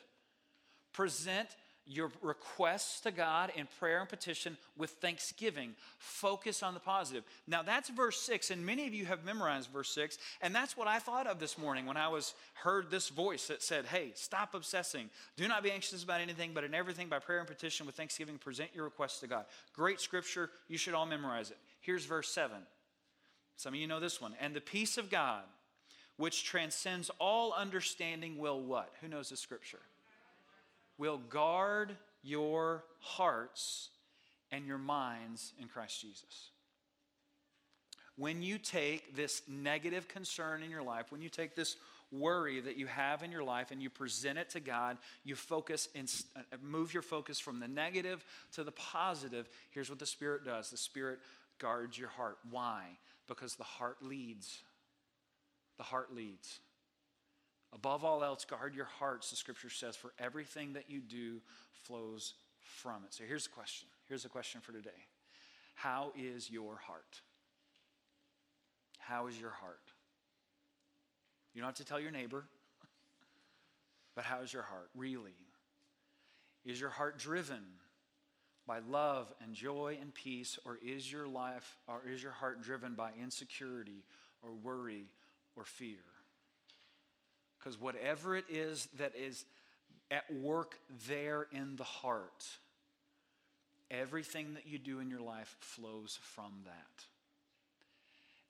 Present 0.93 1.49
your 1.85 2.11
requests 2.21 3.01
to 3.01 3.11
God 3.11 3.51
in 3.55 3.67
prayer 3.79 3.99
and 3.99 4.07
petition 4.07 4.57
with 4.77 4.91
thanksgiving. 4.91 5.73
Focus 5.97 6.63
on 6.63 6.73
the 6.73 6.79
positive. 6.79 7.23
Now, 7.47 7.61
that's 7.61 7.89
verse 7.89 8.21
6, 8.21 8.51
and 8.51 8.65
many 8.65 8.87
of 8.87 8.93
you 8.93 9.05
have 9.05 9.25
memorized 9.25 9.69
verse 9.69 9.89
6, 9.93 10.17
and 10.41 10.55
that's 10.55 10.77
what 10.77 10.87
I 10.87 10.99
thought 10.99 11.27
of 11.27 11.39
this 11.39 11.57
morning 11.57 11.85
when 11.85 11.97
I 11.97 12.07
was 12.07 12.33
heard 12.53 12.89
this 12.89 13.09
voice 13.09 13.47
that 13.47 13.61
said, 13.61 13.85
Hey, 13.85 14.11
stop 14.15 14.53
obsessing. 14.53 15.09
Do 15.35 15.47
not 15.47 15.63
be 15.63 15.71
anxious 15.71 16.03
about 16.03 16.21
anything, 16.21 16.51
but 16.53 16.63
in 16.63 16.73
everything 16.73 17.09
by 17.09 17.19
prayer 17.19 17.39
and 17.39 17.47
petition 17.47 17.85
with 17.85 17.95
thanksgiving, 17.95 18.37
present 18.37 18.69
your 18.73 18.85
requests 18.85 19.19
to 19.19 19.27
God. 19.27 19.45
Great 19.73 19.99
scripture. 19.99 20.49
You 20.67 20.77
should 20.77 20.93
all 20.93 21.05
memorize 21.05 21.51
it. 21.51 21.57
Here's 21.81 22.05
verse 22.05 22.29
7. 22.29 22.57
Some 23.57 23.73
of 23.73 23.79
you 23.79 23.87
know 23.87 23.99
this 23.99 24.21
one. 24.21 24.35
And 24.39 24.53
the 24.53 24.61
peace 24.61 24.97
of 24.97 25.09
God, 25.09 25.43
which 26.17 26.43
transcends 26.43 27.11
all 27.19 27.53
understanding, 27.53 28.37
will 28.37 28.61
what? 28.61 28.91
Who 29.01 29.07
knows 29.07 29.29
the 29.29 29.37
scripture? 29.37 29.79
Will 30.97 31.17
guard 31.17 31.95
your 32.21 32.83
hearts 32.99 33.89
and 34.51 34.65
your 34.65 34.77
minds 34.77 35.53
in 35.59 35.67
Christ 35.67 35.99
Jesus. 36.01 36.51
When 38.15 38.43
you 38.43 38.59
take 38.59 39.15
this 39.15 39.41
negative 39.47 40.07
concern 40.07 40.61
in 40.61 40.69
your 40.69 40.83
life, 40.83 41.11
when 41.11 41.21
you 41.21 41.29
take 41.29 41.55
this 41.55 41.77
worry 42.11 42.61
that 42.61 42.77
you 42.77 42.85
have 42.85 43.23
in 43.23 43.31
your 43.31 43.43
life 43.43 43.71
and 43.71 43.81
you 43.81 43.89
present 43.89 44.37
it 44.37 44.51
to 44.51 44.59
God, 44.59 44.97
you 45.23 45.35
focus 45.35 45.89
and 45.95 46.13
uh, 46.35 46.41
move 46.61 46.93
your 46.93 47.01
focus 47.01 47.39
from 47.39 47.59
the 47.59 47.67
negative 47.67 48.23
to 48.53 48.63
the 48.63 48.71
positive. 48.71 49.49
Here's 49.71 49.89
what 49.89 49.99
the 49.99 50.05
Spirit 50.05 50.45
does 50.45 50.69
the 50.69 50.77
Spirit 50.77 51.19
guards 51.59 51.97
your 51.97 52.09
heart. 52.09 52.37
Why? 52.49 52.83
Because 53.27 53.55
the 53.55 53.63
heart 53.63 53.97
leads. 54.01 54.59
The 55.77 55.83
heart 55.83 56.13
leads. 56.13 56.59
Above 57.73 58.05
all 58.05 58.23
else, 58.23 58.45
guard 58.45 58.75
your 58.75 58.85
hearts, 58.85 59.31
the 59.31 59.35
scripture 59.35 59.69
says, 59.69 59.95
for 59.95 60.13
everything 60.19 60.73
that 60.73 60.89
you 60.89 60.99
do 60.99 61.41
flows 61.83 62.35
from 62.59 63.03
it. 63.05 63.13
So 63.13 63.23
here's 63.27 63.45
the 63.45 63.49
question. 63.49 63.87
Here's 64.07 64.23
the 64.23 64.29
question 64.29 64.61
for 64.61 64.71
today 64.71 64.89
How 65.75 66.11
is 66.17 66.51
your 66.51 66.75
heart? 66.77 67.21
How 68.99 69.27
is 69.27 69.39
your 69.39 69.49
heart? 69.49 69.79
You 71.53 71.61
don't 71.61 71.67
have 71.67 71.75
to 71.77 71.85
tell 71.85 71.99
your 71.99 72.11
neighbor, 72.11 72.45
but 74.15 74.23
how 74.23 74.41
is 74.41 74.53
your 74.53 74.63
heart 74.63 74.89
really? 74.95 75.35
Is 76.65 76.79
your 76.79 76.89
heart 76.89 77.17
driven 77.17 77.63
by 78.65 78.79
love 78.79 79.33
and 79.43 79.53
joy 79.53 79.97
and 79.99 80.13
peace, 80.13 80.57
or 80.65 80.79
is 80.81 81.11
your 81.11 81.27
life, 81.27 81.77
or 81.87 82.01
is 82.09 82.23
your 82.23 82.31
heart 82.31 82.61
driven 82.61 82.93
by 82.93 83.11
insecurity 83.21 84.05
or 84.41 84.51
worry 84.53 85.07
or 85.57 85.65
fear? 85.65 85.97
Because 87.63 87.79
whatever 87.79 88.35
it 88.35 88.45
is 88.49 88.89
that 88.97 89.13
is 89.15 89.45
at 90.11 90.23
work 90.33 90.77
there 91.07 91.47
in 91.53 91.77
the 91.77 91.83
heart, 91.83 92.45
everything 93.89 94.55
that 94.55 94.67
you 94.67 94.77
do 94.77 94.99
in 94.99 95.09
your 95.09 95.21
life 95.21 95.55
flows 95.61 96.19
from 96.21 96.51
that. 96.65 97.05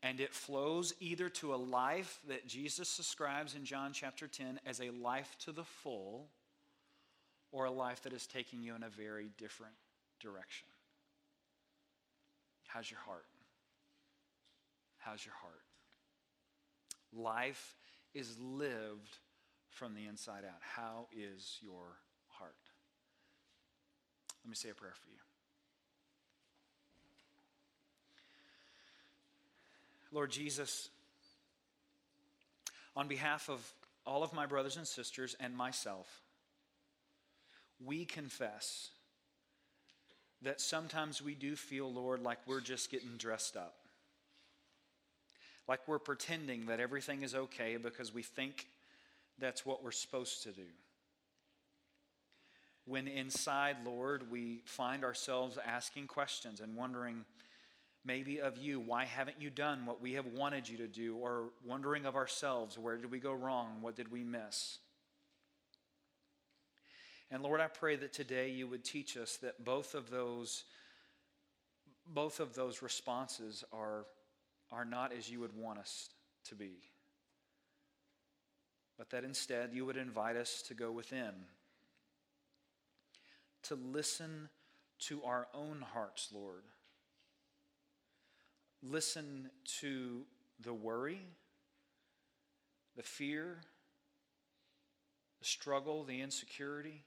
And 0.02 0.20
it 0.20 0.34
flows 0.34 0.94
either 1.00 1.30
to 1.30 1.54
a 1.54 1.56
life 1.56 2.20
that 2.28 2.48
Jesus 2.48 2.98
describes 2.98 3.54
in 3.56 3.66
John 3.66 3.92
chapter 3.94 4.28
10 4.28 4.60
as 4.66 4.82
a 4.82 4.90
life 4.90 5.36
to 5.46 5.52
the 5.52 5.64
full, 5.64 6.28
or 7.52 7.66
a 7.66 7.72
life 7.72 8.02
that 8.02 8.14
is 8.14 8.26
taking 8.26 8.64
you 8.64 8.74
in 8.76 8.82
a 8.82 8.90
very 8.90 9.30
different 9.38 9.76
direction. 10.20 10.68
How's 12.66 12.90
your 12.90 13.00
heart? 13.02 13.26
How's 14.98 15.24
your 15.24 15.36
heart? 15.36 15.62
Life 17.16 17.76
is 18.14 18.38
lived 18.40 19.18
from 19.70 19.96
the 19.96 20.06
inside 20.06 20.44
out. 20.46 20.60
How 20.62 21.08
is 21.12 21.58
your 21.62 21.98
heart? 22.28 22.56
Let 24.44 24.50
me 24.50 24.56
say 24.56 24.70
a 24.70 24.74
prayer 24.74 24.94
for 24.94 25.10
you. 25.10 25.18
Lord 30.12 30.30
Jesus, 30.30 30.90
on 32.96 33.08
behalf 33.08 33.50
of 33.50 33.68
all 34.06 34.22
of 34.22 34.34
my 34.34 34.46
brothers 34.46 34.78
and 34.78 34.86
sisters 34.86 35.36
and 35.40 35.56
myself, 35.56 36.22
we 37.84 38.06
confess 38.06 38.92
that 40.44 40.62
sometimes 40.62 41.22
we 41.22 41.34
do 41.34 41.56
feel, 41.56 41.92
Lord, 41.92 42.22
like 42.22 42.38
we're 42.46 42.62
just 42.62 42.92
getting 42.92 43.18
dressed 43.18 43.58
up 43.58 43.76
like 45.68 45.88
we're 45.88 46.00
pretending 46.00 46.66
that 46.68 46.80
everything 46.80 47.24
is 47.24 47.36
okay 47.36 47.78
because 47.78 48.14
we 48.14 48.24
think 48.24 48.68
that's 49.40 49.66
what 49.66 49.84
we're 49.84 49.92
supposed 49.92 50.44
to 50.44 50.52
do. 50.52 50.68
When 52.86 53.08
inside, 53.08 53.78
Lord, 53.86 54.30
we 54.30 54.62
find 54.66 55.06
ourselves 55.06 55.58
asking 55.66 56.08
questions 56.08 56.60
and 56.60 56.76
wondering, 56.76 57.24
maybe 58.06 58.42
of 58.42 58.58
you, 58.58 58.80
why 58.80 59.06
haven't 59.06 59.38
you 59.40 59.50
done 59.50 59.86
what 59.86 60.02
we 60.02 60.14
have 60.14 60.26
wanted 60.26 60.68
you 60.68 60.78
to 60.78 60.88
do? 60.88 61.16
Or 61.16 61.52
wondering 61.66 62.06
of 62.06 62.16
ourselves, 62.16 62.78
where 62.78 62.98
did 62.98 63.10
we 63.10 63.20
go 63.20 63.32
wrong? 63.34 63.78
What 63.82 63.96
did 63.96 64.12
we 64.12 64.24
miss? 64.24 64.80
And 67.32 67.42
Lord, 67.42 67.62
I 67.62 67.68
pray 67.68 67.96
that 67.96 68.12
today 68.12 68.50
you 68.50 68.68
would 68.68 68.84
teach 68.84 69.16
us 69.16 69.38
that 69.38 69.64
both 69.64 69.96
of 69.96 70.10
those 70.10 70.66
both 72.06 72.42
of 72.42 72.54
those 72.54 72.82
responses 72.82 73.64
are 73.72 74.06
are 74.74 74.86
not 74.86 75.14
as 75.14 75.30
you 75.30 75.40
would 75.40 75.56
want 75.56 75.80
us 75.80 76.10
to 76.46 76.56
be, 76.56 76.72
but 78.98 79.10
that 79.12 79.24
instead 79.24 79.70
you 79.74 79.86
would 79.86 79.98
invite 79.98 80.36
us 80.36 80.64
to 80.64 80.74
go 80.74 80.92
within, 80.92 81.32
to 83.64 83.76
listen 83.76 84.50
to 85.00 85.24
our 85.24 85.48
own 85.54 85.84
hearts, 85.94 86.30
Lord. 86.34 86.64
Listen 88.82 89.50
to 89.80 90.24
the 90.60 90.74
worry, 90.74 91.22
the 92.98 93.04
fear, 93.04 93.60
the 95.40 95.46
struggle, 95.46 96.04
the 96.04 96.22
insecurity. 96.22 97.04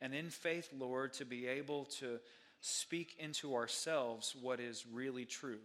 And 0.00 0.14
in 0.14 0.30
faith, 0.30 0.68
Lord, 0.76 1.12
to 1.14 1.24
be 1.24 1.46
able 1.46 1.86
to 2.00 2.20
speak 2.60 3.16
into 3.18 3.54
ourselves 3.54 4.34
what 4.40 4.60
is 4.60 4.84
really 4.92 5.24
true 5.24 5.60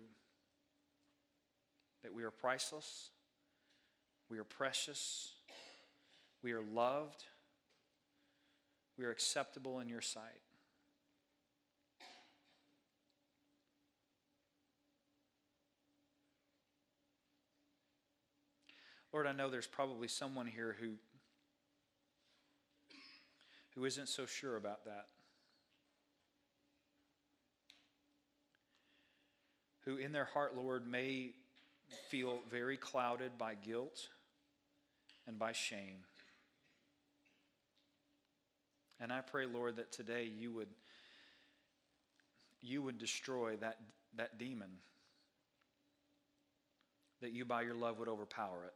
that 2.04 2.14
we 2.14 2.24
are 2.24 2.32
priceless, 2.32 3.10
we 4.30 4.38
are 4.38 4.44
precious, 4.44 5.32
we 6.42 6.52
are 6.52 6.62
loved, 6.62 7.24
we 8.98 9.06
are 9.06 9.12
acceptable 9.12 9.80
in 9.80 9.88
your 9.88 10.02
sight. 10.02 10.42
Lord, 19.14 19.28
I 19.28 19.32
know 19.32 19.50
there's 19.50 19.68
probably 19.68 20.08
someone 20.08 20.48
here 20.48 20.76
who, 20.80 20.94
who 23.76 23.86
isn't 23.86 24.10
so 24.10 24.26
sure 24.26 24.58
about 24.58 24.86
that. 24.86 25.06
Who 29.86 29.98
in 29.98 30.12
their 30.12 30.26
heart, 30.26 30.56
Lord, 30.56 30.88
may 30.88 31.32
feel 32.10 32.40
very 32.50 32.78
clouded 32.78 33.38
by 33.38 33.56
guilt 33.56 34.10
and 35.28 35.38
by 35.38 35.52
shame. 35.52 36.06
And 39.00 39.12
I 39.12 39.22
pray, 39.22 39.46
Lord, 39.46 39.76
that 39.78 39.92
today 39.92 40.30
you 40.38 40.52
would 40.54 40.70
you 42.64 42.82
would 42.82 42.98
destroy 42.98 43.58
that, 43.58 43.78
that 44.16 44.38
demon. 44.40 44.70
That 47.22 47.34
you 47.34 47.44
by 47.44 47.64
your 47.64 47.76
love 47.76 48.00
would 48.00 48.08
overpower 48.08 48.66
it. 48.66 48.74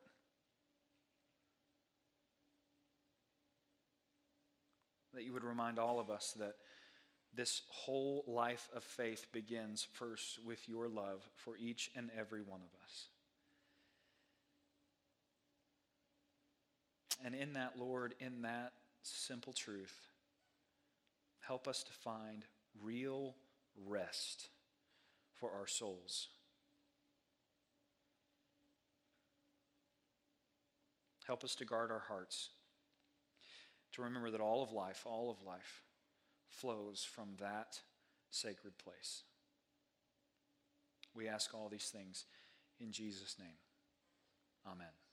That 5.13 5.23
you 5.23 5.31
would 5.33 5.45
remind 5.45 5.79
all 5.79 5.99
of 5.99 6.09
us 6.09 6.35
that 6.37 6.55
this 7.37 7.61
whole 7.69 8.23
life 8.27 8.67
of 8.75 8.83
faith 8.83 9.27
begins 9.31 9.87
first 9.93 10.39
with 10.43 10.67
your 10.67 10.89
love 10.89 11.29
for 11.35 11.55
each 11.55 11.91
and 11.95 12.09
every 12.17 12.41
one 12.41 12.61
of 12.61 12.83
us. 12.83 13.07
And 17.23 17.35
in 17.35 17.53
that, 17.53 17.73
Lord, 17.77 18.15
in 18.19 18.41
that 18.41 18.73
simple 19.03 19.53
truth, 19.53 19.95
help 21.41 21.67
us 21.67 21.83
to 21.83 21.93
find 21.93 22.43
real 22.81 23.35
rest 23.85 24.49
for 25.39 25.51
our 25.51 25.67
souls. 25.67 26.29
Help 31.27 31.43
us 31.43 31.53
to 31.55 31.65
guard 31.65 31.91
our 31.91 32.03
hearts, 32.07 32.49
to 33.91 34.01
remember 34.01 34.31
that 34.31 34.41
all 34.41 34.63
of 34.63 34.71
life, 34.71 35.03
all 35.05 35.29
of 35.29 35.45
life, 35.45 35.83
flows 36.49 37.03
from 37.03 37.29
that 37.39 37.79
sacred 38.29 38.77
place. 38.77 39.23
We 41.15 41.27
ask 41.27 41.53
all 41.53 41.69
these 41.69 41.89
things 41.89 42.25
in 42.79 42.91
Jesus' 42.91 43.37
name. 43.39 43.57
Amen. 44.65 45.06